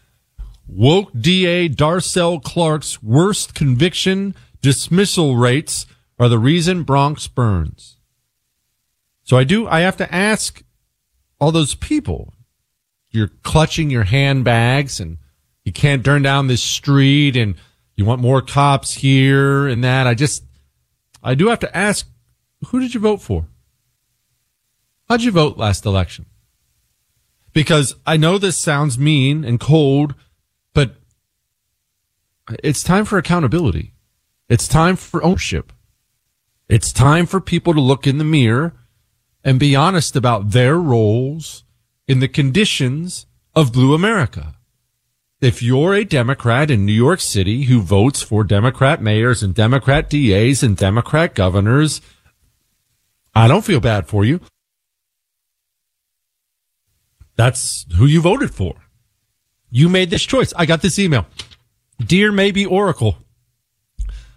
Woke 0.66 1.10
DA 1.18 1.68
Darcel 1.68 2.42
Clark's 2.42 3.02
worst 3.02 3.54
conviction 3.54 4.34
dismissal 4.62 5.36
rates 5.36 5.86
are 6.18 6.28
the 6.28 6.38
reason 6.38 6.82
Bronx 6.82 7.28
burns. 7.28 7.96
So 9.22 9.36
I 9.36 9.44
do, 9.44 9.68
I 9.68 9.80
have 9.80 9.98
to 9.98 10.14
ask 10.14 10.62
all 11.38 11.52
those 11.52 11.74
people. 11.74 12.32
You're 13.10 13.30
clutching 13.42 13.90
your 13.90 14.04
handbags 14.04 14.98
and 14.98 15.18
you 15.64 15.72
can't 15.72 16.04
turn 16.04 16.22
down 16.22 16.46
this 16.46 16.62
street 16.62 17.36
and 17.36 17.54
you 17.96 18.06
want 18.06 18.22
more 18.22 18.40
cops 18.40 18.94
here 18.94 19.68
and 19.68 19.84
that. 19.84 20.06
I 20.06 20.14
just, 20.14 20.44
I 21.22 21.34
do 21.34 21.48
have 21.48 21.60
to 21.60 21.76
ask, 21.76 22.08
who 22.68 22.80
did 22.80 22.94
you 22.94 23.00
vote 23.00 23.20
for? 23.20 23.46
How'd 25.08 25.22
you 25.22 25.32
vote 25.32 25.58
last 25.58 25.84
election? 25.84 26.26
Because 27.58 27.96
I 28.06 28.16
know 28.16 28.38
this 28.38 28.56
sounds 28.56 29.00
mean 29.00 29.44
and 29.44 29.58
cold 29.58 30.14
but 30.74 30.94
it's 32.62 32.84
time 32.84 33.04
for 33.04 33.18
accountability. 33.18 33.94
It's 34.48 34.68
time 34.68 34.94
for 34.94 35.24
ownership. 35.24 35.72
It's 36.68 36.92
time 36.92 37.26
for 37.26 37.40
people 37.40 37.74
to 37.74 37.80
look 37.80 38.06
in 38.06 38.18
the 38.18 38.24
mirror 38.38 38.74
and 39.42 39.58
be 39.58 39.74
honest 39.74 40.14
about 40.14 40.52
their 40.52 40.76
roles 40.76 41.64
in 42.06 42.20
the 42.20 42.28
conditions 42.28 43.26
of 43.56 43.72
blue 43.72 43.92
America. 43.92 44.54
If 45.40 45.60
you're 45.60 45.94
a 45.94 46.04
Democrat 46.04 46.70
in 46.70 46.86
New 46.86 46.92
York 46.92 47.18
City 47.20 47.64
who 47.64 47.80
votes 47.80 48.22
for 48.22 48.44
Democrat 48.44 49.02
mayors 49.02 49.42
and 49.42 49.52
Democrat 49.52 50.08
DAs 50.08 50.62
and 50.62 50.76
Democrat 50.76 51.34
governors, 51.34 52.00
I 53.34 53.48
don't 53.48 53.64
feel 53.64 53.80
bad 53.80 54.06
for 54.06 54.24
you. 54.24 54.42
That's 57.38 57.86
who 57.96 58.04
you 58.04 58.20
voted 58.20 58.52
for. 58.52 58.74
You 59.70 59.88
made 59.88 60.10
this 60.10 60.24
choice. 60.24 60.52
I 60.56 60.66
got 60.66 60.82
this 60.82 60.98
email. 60.98 61.24
Dear 62.04 62.32
maybe 62.32 62.66
Oracle. 62.66 63.18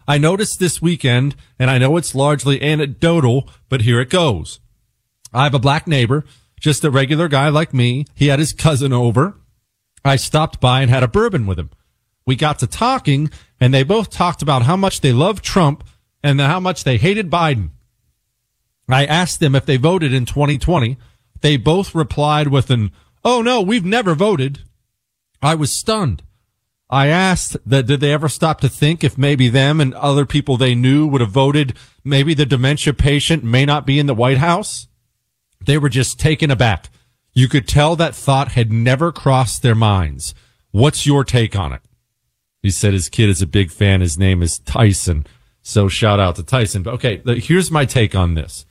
I 0.08 0.20
noticed 0.20 0.60
this 0.60 0.84
weekend, 0.84 1.36
and 1.58 1.72
I 1.72 1.80
know 1.80 1.98
it's 1.98 2.14
largely 2.14 2.62
anecdotal, 2.62 3.50
but 3.70 3.82
here 3.82 4.00
it 4.00 4.12
goes. 4.12 4.60
I 5.34 5.46
have 5.46 5.56
a 5.56 5.60
black 5.60 5.88
neighbor, 5.88 6.26
just 6.60 6.84
a 6.84 6.92
regular 6.92 7.28
guy 7.28 7.50
like 7.50 7.74
me. 7.74 8.06
He 8.14 8.28
had 8.28 8.38
his 8.38 8.54
cousin 8.54 8.94
over. 8.94 9.36
I 10.06 10.16
stopped 10.16 10.60
by 10.62 10.82
and 10.82 10.92
had 10.92 11.04
a 11.04 11.08
bourbon 11.08 11.48
with 11.48 11.58
him. 11.58 11.72
We 12.28 12.36
got 12.36 12.60
to 12.60 12.68
talking, 12.68 13.32
and 13.60 13.74
they 13.74 13.84
both 13.84 14.12
talked 14.12 14.44
about 14.44 14.64
how 14.64 14.76
much 14.76 15.02
they 15.02 15.12
love 15.12 15.42
Trump 15.42 15.84
and 16.24 16.40
how 16.40 16.60
much 16.60 16.84
they 16.84 16.98
hated 16.98 17.32
Biden. 17.32 17.72
I 18.88 19.06
asked 19.06 19.40
them 19.40 19.56
if 19.56 19.66
they 19.66 19.78
voted 19.78 20.14
in 20.14 20.26
2020. 20.26 20.98
They 21.42 21.58
both 21.58 21.94
replied 21.94 22.48
with 22.48 22.70
an, 22.70 22.92
Oh 23.24 23.42
no, 23.42 23.62
we've 23.62 23.86
never 23.86 24.16
voted. 24.16 24.60
I 25.42 25.56
was 25.56 25.76
stunned. 25.76 26.24
I 26.90 27.08
asked 27.08 27.56
that 27.66 27.88
did 27.88 28.02
they 28.02 28.12
ever 28.12 28.28
stop 28.28 28.60
to 28.62 28.70
think 28.70 29.04
if 29.04 29.18
maybe 29.18 29.48
them 29.48 29.80
and 29.80 29.94
other 29.94 30.26
people 30.26 30.58
they 30.58 30.76
knew 30.76 31.08
would 31.08 31.22
have 31.22 31.32
voted 31.32 31.78
maybe 32.04 32.34
the 32.34 32.46
dementia 32.46 32.94
patient 32.94 33.44
may 33.44 33.66
not 33.66 33.86
be 33.86 33.98
in 33.98 34.08
the 34.08 34.14
White 34.14 34.40
House? 34.40 34.88
They 35.66 35.78
were 35.78 35.90
just 35.90 36.20
taken 36.20 36.52
aback. 36.52 36.90
You 37.34 37.48
could 37.48 37.68
tell 37.68 37.96
that 37.96 38.14
thought 38.14 38.50
had 38.50 38.74
never 38.74 39.12
crossed 39.14 39.62
their 39.62 39.76
minds. 39.76 40.34
What's 40.72 41.06
your 41.06 41.24
take 41.24 41.56
on 41.56 41.72
it? 41.72 41.82
He 42.62 42.72
said 42.72 42.94
his 42.94 43.10
kid 43.10 43.30
is 43.30 43.42
a 43.42 43.48
big 43.48 43.72
fan. 43.72 44.02
His 44.02 44.18
name 44.18 44.44
is 44.44 44.60
Tyson. 44.60 45.26
So 45.62 45.88
shout 45.88 46.20
out 46.20 46.36
to 46.36 46.44
Tyson. 46.44 46.84
But 46.84 46.96
okay, 46.96 47.22
here's 47.40 47.72
my 47.72 47.86
take 47.86 48.16
on 48.16 48.34
this. 48.34 48.66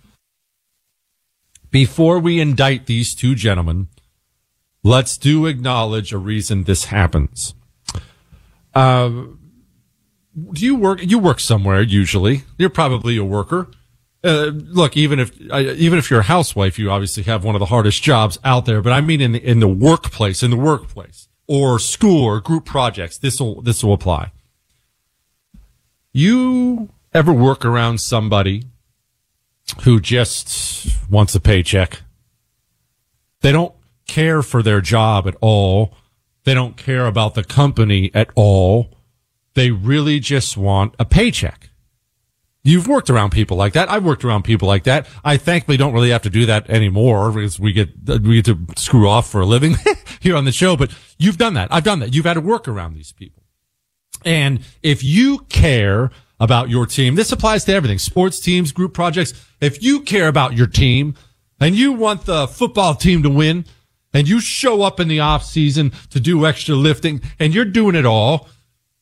Before 1.71 2.19
we 2.19 2.41
indict 2.41 2.87
these 2.87 3.15
two 3.15 3.35
gentlemen, 3.35 3.89
let's 4.83 5.17
do 5.17 5.47
acknowledge 5.47 6.13
a 6.13 6.19
reason 6.19 6.65
this 6.65 6.87
happens. 6.87 7.55
Uh, 8.75 9.11
do 10.53 10.65
you 10.65 10.77
work? 10.77 11.01
You 11.03 11.19
work 11.19 11.41
somewhere 11.41 11.83
usually. 11.83 12.45
You're 12.59 12.71
probably 12.71 13.17
a 13.17 13.25
worker. 13.25 13.69
Uh, 14.23 14.51
look, 14.55 14.97
even 14.97 15.19
if 15.19 15.33
uh, 15.51 15.59
even 15.59 15.99
if 15.99 16.11
you're 16.11 16.21
a 16.21 16.25
housewife, 16.25 16.79
you 16.79 16.91
obviously 16.91 17.23
have 17.25 17.45
one 17.45 17.55
of 17.55 17.61
the 17.61 17.67
hardest 17.67 18.03
jobs 18.03 18.39
out 18.45 18.67
there. 18.67 18.83
But 18.83 18.93
I 18.93 19.01
mean, 19.01 19.21
in 19.21 19.33
the 19.33 19.45
in 19.45 19.61
the 19.61 19.69
workplace, 19.69 20.43
in 20.43 20.51
the 20.51 20.57
workplace, 20.57 21.29
or 21.49 21.79
school, 21.79 22.25
or 22.25 22.41
group 22.41 22.65
projects, 22.65 23.19
this 23.19 23.41
will 23.41 23.63
this 23.63 23.83
will 23.83 23.93
apply. 23.93 24.33
You 26.13 26.91
ever 27.13 27.33
work 27.33 27.65
around 27.65 27.99
somebody 27.99 28.65
who 29.83 30.01
just 30.01 30.89
wants 31.11 31.35
a 31.35 31.41
paycheck? 31.41 32.03
They 33.41 33.53
don't 33.53 33.75
care 34.07 34.43
for 34.43 34.63
their 34.63 34.81
job 34.81 35.27
at 35.27 35.37
all. 35.41 35.95
They 36.45 36.55
don't 36.55 36.77
care 36.77 37.07
about 37.07 37.35
the 37.35 37.45
company 37.45 38.11
at 38.15 38.31
all. 38.35 38.91
They 39.55 39.71
really 39.71 40.21
just 40.21 40.57
want 40.57 40.95
a 40.99 41.05
paycheck. 41.05 41.71
You've 42.63 42.87
worked 42.87 43.09
around 43.09 43.31
people 43.31 43.57
like 43.57 43.73
that. 43.73 43.91
I've 43.91 44.05
worked 44.05 44.25
around 44.25 44.43
people 44.43 44.69
like 44.69 44.85
that. 44.85 45.07
I 45.25 45.39
thankfully 45.39 45.79
don't 45.79 45.95
really 45.95 46.11
have 46.11 46.23
to 46.23 46.31
do 46.31 46.45
that 46.47 46.69
anymore 46.69 47.33
because 47.33 47.59
we 47.59 47.73
get, 47.73 47.89
we 48.07 48.43
get 48.43 48.45
to 48.47 48.67
screw 48.77 49.09
off 49.09 49.31
for 49.31 49.41
a 49.41 49.47
living 49.47 49.77
here 50.21 50.37
on 50.37 50.45
the 50.45 50.53
show, 50.53 50.77
but 50.77 50.93
you've 51.19 51.39
done 51.39 51.55
that. 51.55 51.69
I've 51.73 51.85
done 51.85 52.01
that. 52.01 52.15
You've 52.15 52.27
had 52.27 52.35
to 52.35 52.43
work 52.43 52.69
around 52.69 52.95
these 52.95 53.13
people. 53.13 53.45
And 54.25 54.61
if 54.83 55.03
you 55.03 55.39
care 55.49 56.11
about 56.41 56.69
your 56.71 56.87
team, 56.87 57.15
this 57.15 57.31
applies 57.31 57.65
to 57.67 57.73
everything, 57.73 57.99
sports 57.99 58.41
teams, 58.41 58.73
group 58.73 58.95
projects. 58.95 59.35
If 59.61 59.83
you 59.83 60.01
care 60.01 60.27
about 60.27 60.57
your 60.57 60.67
team 60.67 61.15
and 61.61 61.77
you 61.77 61.93
want 61.93 62.25
the 62.25 62.49
football 62.49 62.95
team 62.95 63.23
to 63.23 63.31
win, 63.31 63.67
and 64.13 64.29
you 64.29 64.41
show 64.41 64.83
up 64.83 64.99
in 64.99 65.09
the 65.09 65.21
off 65.21 65.45
season 65.45 65.93
to 66.11 66.19
do 66.19 66.45
extra 66.47 66.75
lifting 66.75 67.21
and 67.39 67.55
you're 67.55 67.65
doing 67.65 67.95
it 67.95 68.05
all, 68.05 68.49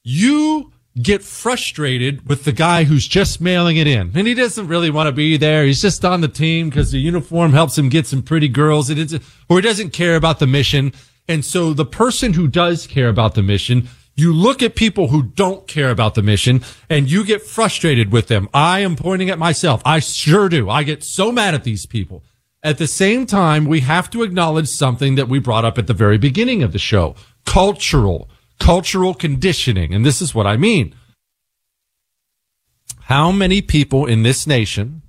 you 0.03 0.73
get 1.01 1.23
frustrated 1.23 2.29
with 2.29 2.45
the 2.45 2.53
guy 2.53 2.85
who's 2.85 3.07
just 3.07 3.41
mailing 3.41 3.77
it 3.77 3.87
in. 3.87 4.11
And 4.15 4.27
he 4.27 4.35
doesn't 4.35 4.67
really 4.67 4.91
want 4.91 5.07
to 5.07 5.13
be 5.13 5.37
there. 5.37 5.65
He's 5.65 5.81
just 5.81 6.05
on 6.05 6.21
the 6.21 6.29
team 6.29 6.69
because 6.69 6.91
the 6.91 6.99
uniform 6.99 7.53
helps 7.53 7.79
him 7.79 7.89
get 7.89 8.07
some 8.07 8.23
pretty 8.23 8.49
girls. 8.49 8.91
Or 8.91 9.57
he 9.57 9.61
doesn't 9.63 9.91
care 9.91 10.17
about 10.17 10.41
the 10.41 10.47
mission. 10.47 10.93
And 11.29 11.45
so 11.45 11.73
the 11.73 11.85
person 11.85 12.33
who 12.33 12.49
does 12.49 12.87
care 12.87 13.09
about 13.09 13.35
the 13.35 13.43
mission, 13.43 13.89
you 14.19 14.33
look 14.33 14.63
at 14.63 14.75
people 14.75 15.09
who 15.09 15.23
don't 15.23 15.67
care 15.67 15.91
about 15.91 16.15
the 16.15 16.23
mission 16.23 16.63
and 16.91 17.11
you 17.11 17.25
get 17.25 17.43
frustrated 17.43 18.13
with 18.13 18.29
them. 18.29 18.49
I 18.53 18.81
am 18.81 18.97
pointing 18.97 19.31
at 19.31 19.39
myself. 19.39 19.81
I 19.85 20.01
sure 20.01 20.49
do. 20.49 20.69
I 20.69 20.83
get 20.83 21.05
so 21.05 21.31
mad 21.31 21.55
at 21.55 21.65
these 21.65 21.87
people. 21.87 22.25
At 22.63 22.79
the 22.79 22.89
same 22.89 23.27
time, 23.27 23.67
we 23.67 23.81
have 23.81 24.11
to 24.11 24.25
acknowledge 24.25 24.69
something 24.69 25.15
that 25.15 25.29
we 25.29 25.39
brought 25.39 25.65
up 25.65 25.79
at 25.79 25.87
the 25.87 25.95
very 25.95 26.19
beginning 26.19 26.63
of 26.63 26.73
the 26.73 26.79
show. 26.79 27.15
Cultural 27.47 28.29
cultural 28.59 29.15
conditioning. 29.15 29.95
And 29.95 30.05
this 30.05 30.21
is 30.21 30.35
what 30.35 30.47
I 30.47 30.57
mean. 30.57 30.95
How 33.03 33.33
many 33.33 33.63
people 33.63 34.05
in 34.05 34.23
this 34.23 34.47
nation, 34.47 35.03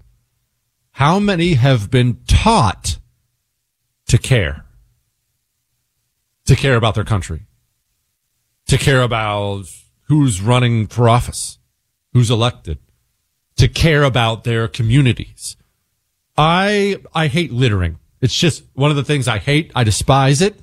how 0.91 1.19
many 1.19 1.55
have 1.55 1.91
been 1.91 2.19
taught 2.27 2.97
to 4.07 4.17
care? 4.17 4.65
To 6.45 6.55
care 6.55 6.75
about 6.75 6.95
their 6.95 7.03
country? 7.03 7.45
To 8.69 8.77
care 8.77 9.01
about 9.01 9.65
who's 10.03 10.41
running 10.41 10.87
for 10.87 11.09
office? 11.09 11.59
Who's 12.13 12.31
elected? 12.31 12.79
To 13.57 13.67
care 13.67 14.03
about 14.03 14.43
their 14.43 14.67
communities? 14.67 15.57
I, 16.37 17.01
I 17.13 17.27
hate 17.27 17.51
littering. 17.51 17.99
It's 18.21 18.35
just 18.35 18.63
one 18.73 18.89
of 18.89 18.97
the 18.97 19.03
things 19.03 19.27
I 19.27 19.37
hate. 19.37 19.71
I 19.75 19.83
despise 19.83 20.41
it. 20.41 20.59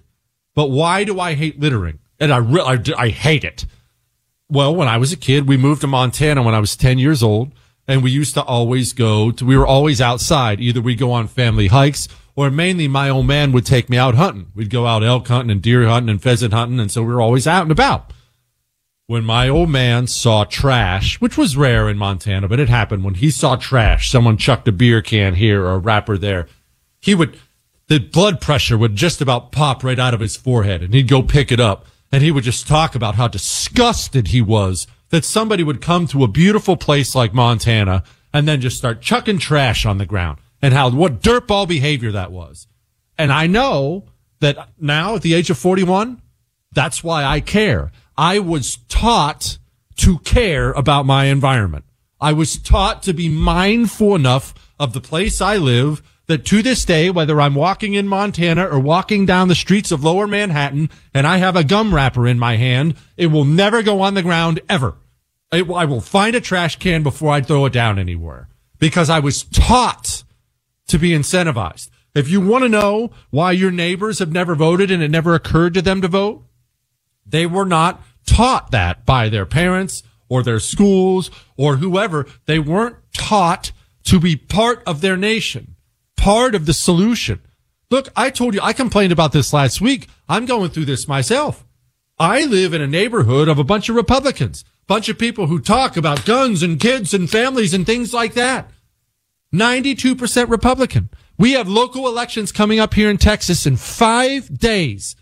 But 0.54 0.70
why 0.70 1.04
do 1.04 1.20
I 1.20 1.34
hate 1.34 1.61
littering? 1.61 1.98
and 2.18 2.32
I 2.32 2.38
really, 2.38 2.94
I, 2.96 3.04
I 3.04 3.09
hate 3.09 3.44
it. 3.44 3.66
Well, 4.48 4.74
when 4.74 4.88
I 4.88 4.96
was 4.96 5.12
a 5.12 5.16
kid, 5.16 5.48
we 5.48 5.57
moved 5.57 5.80
to 5.82 5.86
Montana 5.86 6.42
when 6.42 6.54
I 6.54 6.61
was 6.61 6.76
10 6.76 6.98
years 6.98 7.22
old 7.22 7.52
and 7.88 8.02
we 8.02 8.11
used 8.11 8.34
to 8.34 8.42
always 8.42 8.92
go 8.92 9.30
to, 9.32 9.44
we 9.44 9.57
were 9.57 9.66
always 9.66 10.00
outside. 10.00 10.61
Either 10.61 10.80
we 10.80 10.94
go 10.94 11.12
on 11.12 11.28
family 11.28 11.68
hikes 11.68 12.09
or 12.37 12.51
mainly 12.51 12.87
my 12.87 13.09
old 13.09 13.26
man 13.26 13.51
would 13.53 13.64
take 13.64 13.89
me 13.89 13.97
out 13.97 14.14
hunting. 14.14 14.53
We'd 14.55 14.70
go 14.70 14.87
out 14.87 15.03
elk 15.03 15.26
hunting 15.26 15.51
and 15.51 15.62
deer 15.62 15.89
hunting 15.89 16.11
and 16.11 16.22
pheasant 16.22 16.53
hunting. 16.53 16.78
And 16.78 16.93
so 16.93 17.03
we 17.03 17.12
were 17.12 17.22
always 17.22 17.47
out 17.47 17.62
and 17.62 17.72
about. 17.72 18.12
When 19.07 19.24
my 19.24 19.49
old 19.49 19.70
man 19.70 20.07
saw 20.07 20.45
trash, 20.45 21.20
which 21.20 21.39
was 21.39 21.57
rare 21.57 21.89
in 21.89 21.97
Montana, 21.97 22.47
but 22.49 22.61
it 22.61 22.68
happened 22.68 23.05
when 23.05 23.14
he 23.14 23.30
saw 23.30 23.57
trash, 23.57 24.11
someone 24.11 24.37
chucked 24.37 24.68
a 24.68 24.72
beer 24.72 25.01
can 25.01 25.34
here 25.34 25.64
or 25.64 25.74
a 25.74 25.78
wrapper 25.78 26.18
there. 26.18 26.47
He 27.01 27.14
would, 27.14 27.39
the 27.89 27.99
blood 27.99 28.41
pressure 28.41 28.76
would 28.76 28.97
just 28.97 29.20
about 29.20 29.53
pop 29.53 29.82
right 29.82 29.99
out 29.99 30.12
of 30.12 30.20
his 30.20 30.37
forehead 30.37 30.82
and 30.82 30.93
he'd 30.93 31.09
go 31.09 31.22
pick 31.22 31.51
it 31.51 31.61
up 31.61 31.87
and 32.12 32.22
he 32.22 32.32
would 32.32 32.45
just 32.45 32.68
talk 32.68 32.95
about 32.95 33.14
how 33.14 33.28
disgusted 33.28 34.28
he 34.28 34.43
was 34.43 34.87
that 35.11 35.24
somebody 35.24 35.62
would 35.62 35.80
come 35.80 36.07
to 36.09 36.24
a 36.24 36.28
beautiful 36.28 36.76
place 36.76 37.14
like 37.14 37.32
Montana 37.32 38.03
and 38.32 38.47
then 38.47 38.61
just 38.61 38.76
start 38.76 39.01
chucking 39.01 39.39
trash 39.39 39.87
on 39.87 39.99
the 39.99 40.07
ground 40.07 40.39
and 40.66 40.74
how 40.74 40.90
what 40.90 41.20
dirtball 41.20 41.68
behavior 41.68 42.10
that 42.10 42.32
was. 42.32 42.66
And 43.16 43.32
I 43.32 43.46
know 43.46 44.06
that 44.40 44.70
now 44.80 45.14
at 45.14 45.22
the 45.22 45.34
age 45.34 45.48
of 45.48 45.56
41, 45.56 46.20
that's 46.72 47.04
why 47.04 47.22
I 47.22 47.38
care. 47.38 47.92
I 48.18 48.40
was 48.40 48.78
taught 48.88 49.58
to 49.98 50.18
care 50.18 50.72
about 50.72 51.06
my 51.06 51.26
environment. 51.26 51.84
I 52.20 52.32
was 52.32 52.58
taught 52.58 53.04
to 53.04 53.12
be 53.12 53.28
mindful 53.28 54.16
enough 54.16 54.54
of 54.80 54.92
the 54.92 55.00
place 55.00 55.40
I 55.40 55.56
live 55.56 56.02
that 56.26 56.44
to 56.46 56.62
this 56.62 56.84
day, 56.84 57.10
whether 57.10 57.40
I'm 57.40 57.54
walking 57.54 57.94
in 57.94 58.08
Montana 58.08 58.66
or 58.66 58.80
walking 58.80 59.24
down 59.24 59.46
the 59.46 59.54
streets 59.54 59.92
of 59.92 60.02
lower 60.02 60.26
Manhattan 60.26 60.90
and 61.14 61.28
I 61.28 61.36
have 61.36 61.54
a 61.54 61.62
gum 61.62 61.94
wrapper 61.94 62.26
in 62.26 62.40
my 62.40 62.56
hand, 62.56 62.96
it 63.16 63.28
will 63.28 63.44
never 63.44 63.84
go 63.84 64.00
on 64.00 64.14
the 64.14 64.22
ground 64.22 64.58
ever. 64.68 64.96
I 65.52 65.62
will 65.62 66.00
find 66.00 66.34
a 66.34 66.40
trash 66.40 66.74
can 66.80 67.04
before 67.04 67.30
I 67.30 67.40
throw 67.40 67.66
it 67.66 67.72
down 67.72 68.00
anywhere 68.00 68.48
because 68.80 69.08
I 69.08 69.20
was 69.20 69.44
taught 69.44 70.24
to 70.89 70.99
be 70.99 71.11
incentivized. 71.11 71.91
If 72.14 72.28
you 72.28 72.41
want 72.41 72.64
to 72.64 72.68
know 72.68 73.11
why 73.30 73.53
your 73.53 73.70
neighbors 73.70 74.18
have 74.20 74.32
never 74.32 74.55
voted 74.55 74.91
and 74.91 75.03
it 75.03 75.11
never 75.11 75.34
occurred 75.34 75.74
to 75.74 75.82
them 75.82 76.01
to 76.01 76.09
vote, 76.09 76.45
they 77.26 77.47
were 77.47 77.66
not 77.66 78.03
taught 78.26 78.70
that 78.70 79.05
by 79.05 79.28
their 79.28 79.47
parents 79.47 80.03
or 80.28 80.43
their 80.43 80.61
schools 80.61 81.30
or 81.57 81.76
whoever. 81.76 82.26
They 82.47 82.59
weren't 82.59 82.97
taught 83.12 83.72
to 84.05 84.18
be 84.18 84.37
part 84.37 84.82
of 84.87 85.01
their 85.01 85.16
nation 85.16 85.76
part 86.26 86.57
of 86.57 86.66
the 86.66 86.72
solution. 86.72 87.41
Look, 87.89 88.09
I 88.16 88.30
told 88.30 88.55
you, 88.55 88.61
I 88.61 88.72
complained 88.72 89.12
about 89.12 89.30
this 89.30 89.53
last 89.53 89.80
week. 89.80 90.09
I'm 90.28 90.45
going 90.45 90.70
through 90.70 90.87
this 90.87 91.07
myself. 91.07 91.64
I 92.18 92.45
live 92.45 92.74
in 92.74 92.82
a 92.82 92.87
neighborhood 92.89 93.47
of 93.47 93.61
a 93.61 93.64
bunch 93.64 93.89
of 93.89 93.95
Republicans, 93.95 94.64
bunch 94.89 95.09
of 95.09 95.18
people 95.20 95.47
who 95.47 95.61
talk 95.61 95.97
about 95.97 96.24
guns 96.24 96.64
and 96.64 96.80
kids 96.80 97.14
and 97.14 97.30
families 97.30 97.72
and 97.72 97.87
things 97.87 98.12
like 98.12 98.34
that. 98.34 98.68
92% 99.59 100.48
Republican. 100.48 101.11
We 101.38 101.52
have 101.52 101.68
local 101.68 102.09
elections 102.09 102.52
coming 102.52 102.78
up 102.78 102.94
here 102.94 103.11
in 103.11 103.18
Texas 103.18 103.66
in 103.66 103.76
five 103.76 104.59
days. 104.59 105.16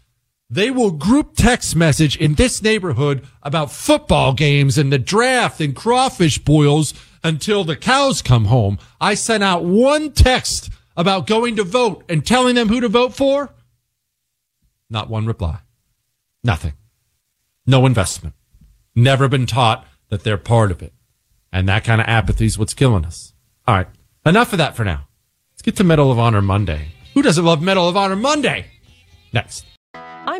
They 0.50 0.70
will 0.70 0.90
group 0.90 1.34
text 1.36 1.74
message 1.74 2.16
in 2.16 2.34
this 2.34 2.62
neighborhood 2.62 3.26
about 3.42 3.72
football 3.72 4.34
games 4.34 4.78
and 4.78 4.92
the 4.92 4.98
draft 4.98 5.60
and 5.60 5.74
crawfish 5.74 6.38
boils 6.38 6.94
until 7.24 7.64
the 7.64 7.76
cows 7.76 8.22
come 8.22 8.44
home. 8.44 8.78
I 9.00 9.14
sent 9.14 9.42
out 9.42 9.64
one 9.64 10.12
text 10.12 10.70
about 10.96 11.26
going 11.26 11.56
to 11.56 11.64
vote 11.64 12.04
and 12.08 12.24
telling 12.24 12.54
them 12.54 12.68
who 12.68 12.80
to 12.80 12.88
vote 12.88 13.14
for? 13.14 13.52
Not 14.88 15.10
one 15.10 15.26
reply. 15.26 15.58
Nothing. 16.42 16.74
No 17.66 17.86
investment. 17.86 18.34
Never 18.94 19.28
been 19.28 19.46
taught 19.46 19.86
that 20.10 20.22
they're 20.22 20.38
part 20.38 20.70
of 20.70 20.82
it. 20.82 20.92
And 21.50 21.68
that 21.68 21.84
kind 21.84 22.00
of 22.00 22.06
apathy 22.06 22.46
is 22.46 22.58
what's 22.58 22.74
killing 22.74 23.04
us. 23.04 23.32
All 23.66 23.74
right. 23.74 23.88
Enough 24.26 24.52
of 24.52 24.58
that 24.58 24.74
for 24.74 24.84
now. 24.84 25.06
Let's 25.52 25.62
get 25.62 25.76
to 25.76 25.84
Medal 25.84 26.10
of 26.10 26.18
Honor 26.18 26.40
Monday. 26.40 26.92
Who 27.12 27.20
doesn't 27.20 27.44
love 27.44 27.60
Medal 27.60 27.88
of 27.88 27.96
Honor 27.96 28.16
Monday? 28.16 28.66
Next. 29.34 29.66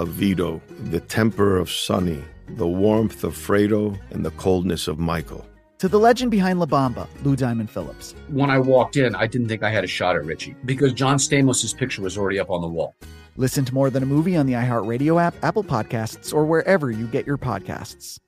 of 0.00 0.08
Vito, 0.08 0.62
the 0.84 1.00
temper 1.00 1.58
of 1.58 1.70
Sonny, 1.70 2.24
the 2.48 2.66
warmth 2.66 3.22
of 3.22 3.34
Fredo, 3.34 3.98
and 4.10 4.24
the 4.24 4.30
coldness 4.32 4.88
of 4.88 4.98
Michael. 4.98 5.46
To 5.80 5.88
the 5.88 5.98
legend 5.98 6.30
behind 6.30 6.58
La 6.58 6.64
Bamba, 6.64 7.06
Lou 7.22 7.36
Diamond 7.36 7.70
Phillips. 7.70 8.14
When 8.28 8.48
I 8.48 8.58
walked 8.58 8.96
in, 8.96 9.14
I 9.14 9.26
didn't 9.26 9.48
think 9.48 9.62
I 9.62 9.70
had 9.70 9.84
a 9.84 9.86
shot 9.86 10.16
at 10.16 10.24
Richie 10.24 10.56
because 10.64 10.94
John 10.94 11.18
Stamos' 11.18 11.76
picture 11.76 12.00
was 12.00 12.16
already 12.16 12.38
up 12.38 12.50
on 12.50 12.62
the 12.62 12.68
wall. 12.68 12.94
Listen 13.36 13.66
to 13.66 13.74
More 13.74 13.90
Than 13.90 14.02
a 14.02 14.06
Movie 14.06 14.36
on 14.36 14.46
the 14.46 14.54
iHeartRadio 14.54 15.20
app, 15.20 15.34
Apple 15.42 15.64
Podcasts, 15.64 16.32
or 16.32 16.46
wherever 16.46 16.90
you 16.90 17.06
get 17.06 17.26
your 17.26 17.38
podcasts. 17.38 18.18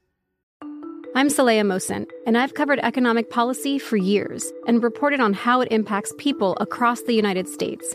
I'm 1.15 1.29
Saleha 1.29 1.63
Mohsin, 1.63 2.07
and 2.27 2.37
I've 2.37 2.55
covered 2.55 2.81
economic 2.81 3.31
policy 3.31 3.79
for 3.79 3.97
years 3.97 4.51
and 4.67 4.83
reported 4.83 5.21
on 5.21 5.33
how 5.33 5.63
it 5.63 5.69
impacts 5.71 6.13
people 6.19 6.57
across 6.61 7.03
the 7.03 7.15
United 7.15 7.49
States. 7.49 7.95